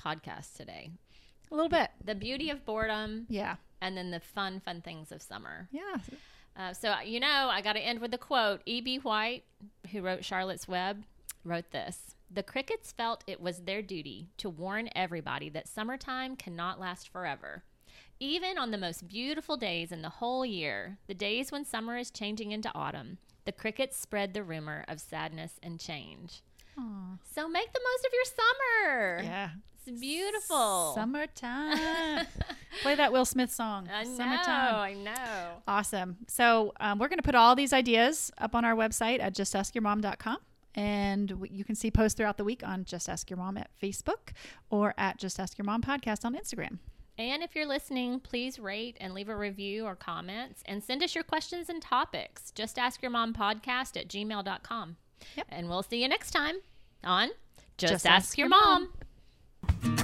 [0.05, 0.91] podcast today.
[1.51, 1.89] A little bit.
[2.03, 3.55] The beauty of boredom, Yeah.
[3.81, 5.67] and then the fun, fun things of summer.
[5.71, 5.97] Yeah.
[6.57, 8.61] Uh, so you know, I got to end with a quote.
[8.65, 8.97] E.B.
[8.99, 9.43] White,
[9.91, 11.03] who wrote Charlotte's Web,
[11.43, 16.79] wrote this: "The crickets felt it was their duty to warn everybody that summertime cannot
[16.79, 17.63] last forever."
[18.19, 22.09] Even on the most beautiful days in the whole year, the days when summer is
[22.09, 26.41] changing into autumn, the crickets spread the rumor of sadness and change.
[26.79, 27.17] Aw.
[27.33, 29.23] So make the most of your summer.
[29.23, 29.49] Yeah.
[29.87, 30.93] It's beautiful.
[30.95, 32.25] Summertime.
[32.81, 33.87] Play that Will Smith song.
[33.93, 34.15] I know.
[34.17, 34.75] Summertime.
[34.75, 35.47] I know.
[35.67, 36.17] Awesome.
[36.27, 40.37] So um, we're going to put all these ideas up on our website at justaskyourmom.com.
[40.75, 44.33] And you can see posts throughout the week on Just Ask Your Mom at Facebook
[44.69, 46.79] or at Just Ask Your Mom podcast on Instagram.
[47.17, 51.15] And if you're listening, please rate and leave a review or comments and send us
[51.15, 52.51] your questions and topics.
[52.51, 54.97] Just ask your mom podcast at gmail.com.
[55.37, 55.47] Yep.
[55.47, 56.55] And we'll see you next time
[57.05, 57.29] on
[57.77, 58.81] Just, Just Ask, Ask Your Your Mom.
[58.83, 58.93] Mom.
[59.67, 59.94] Thank you.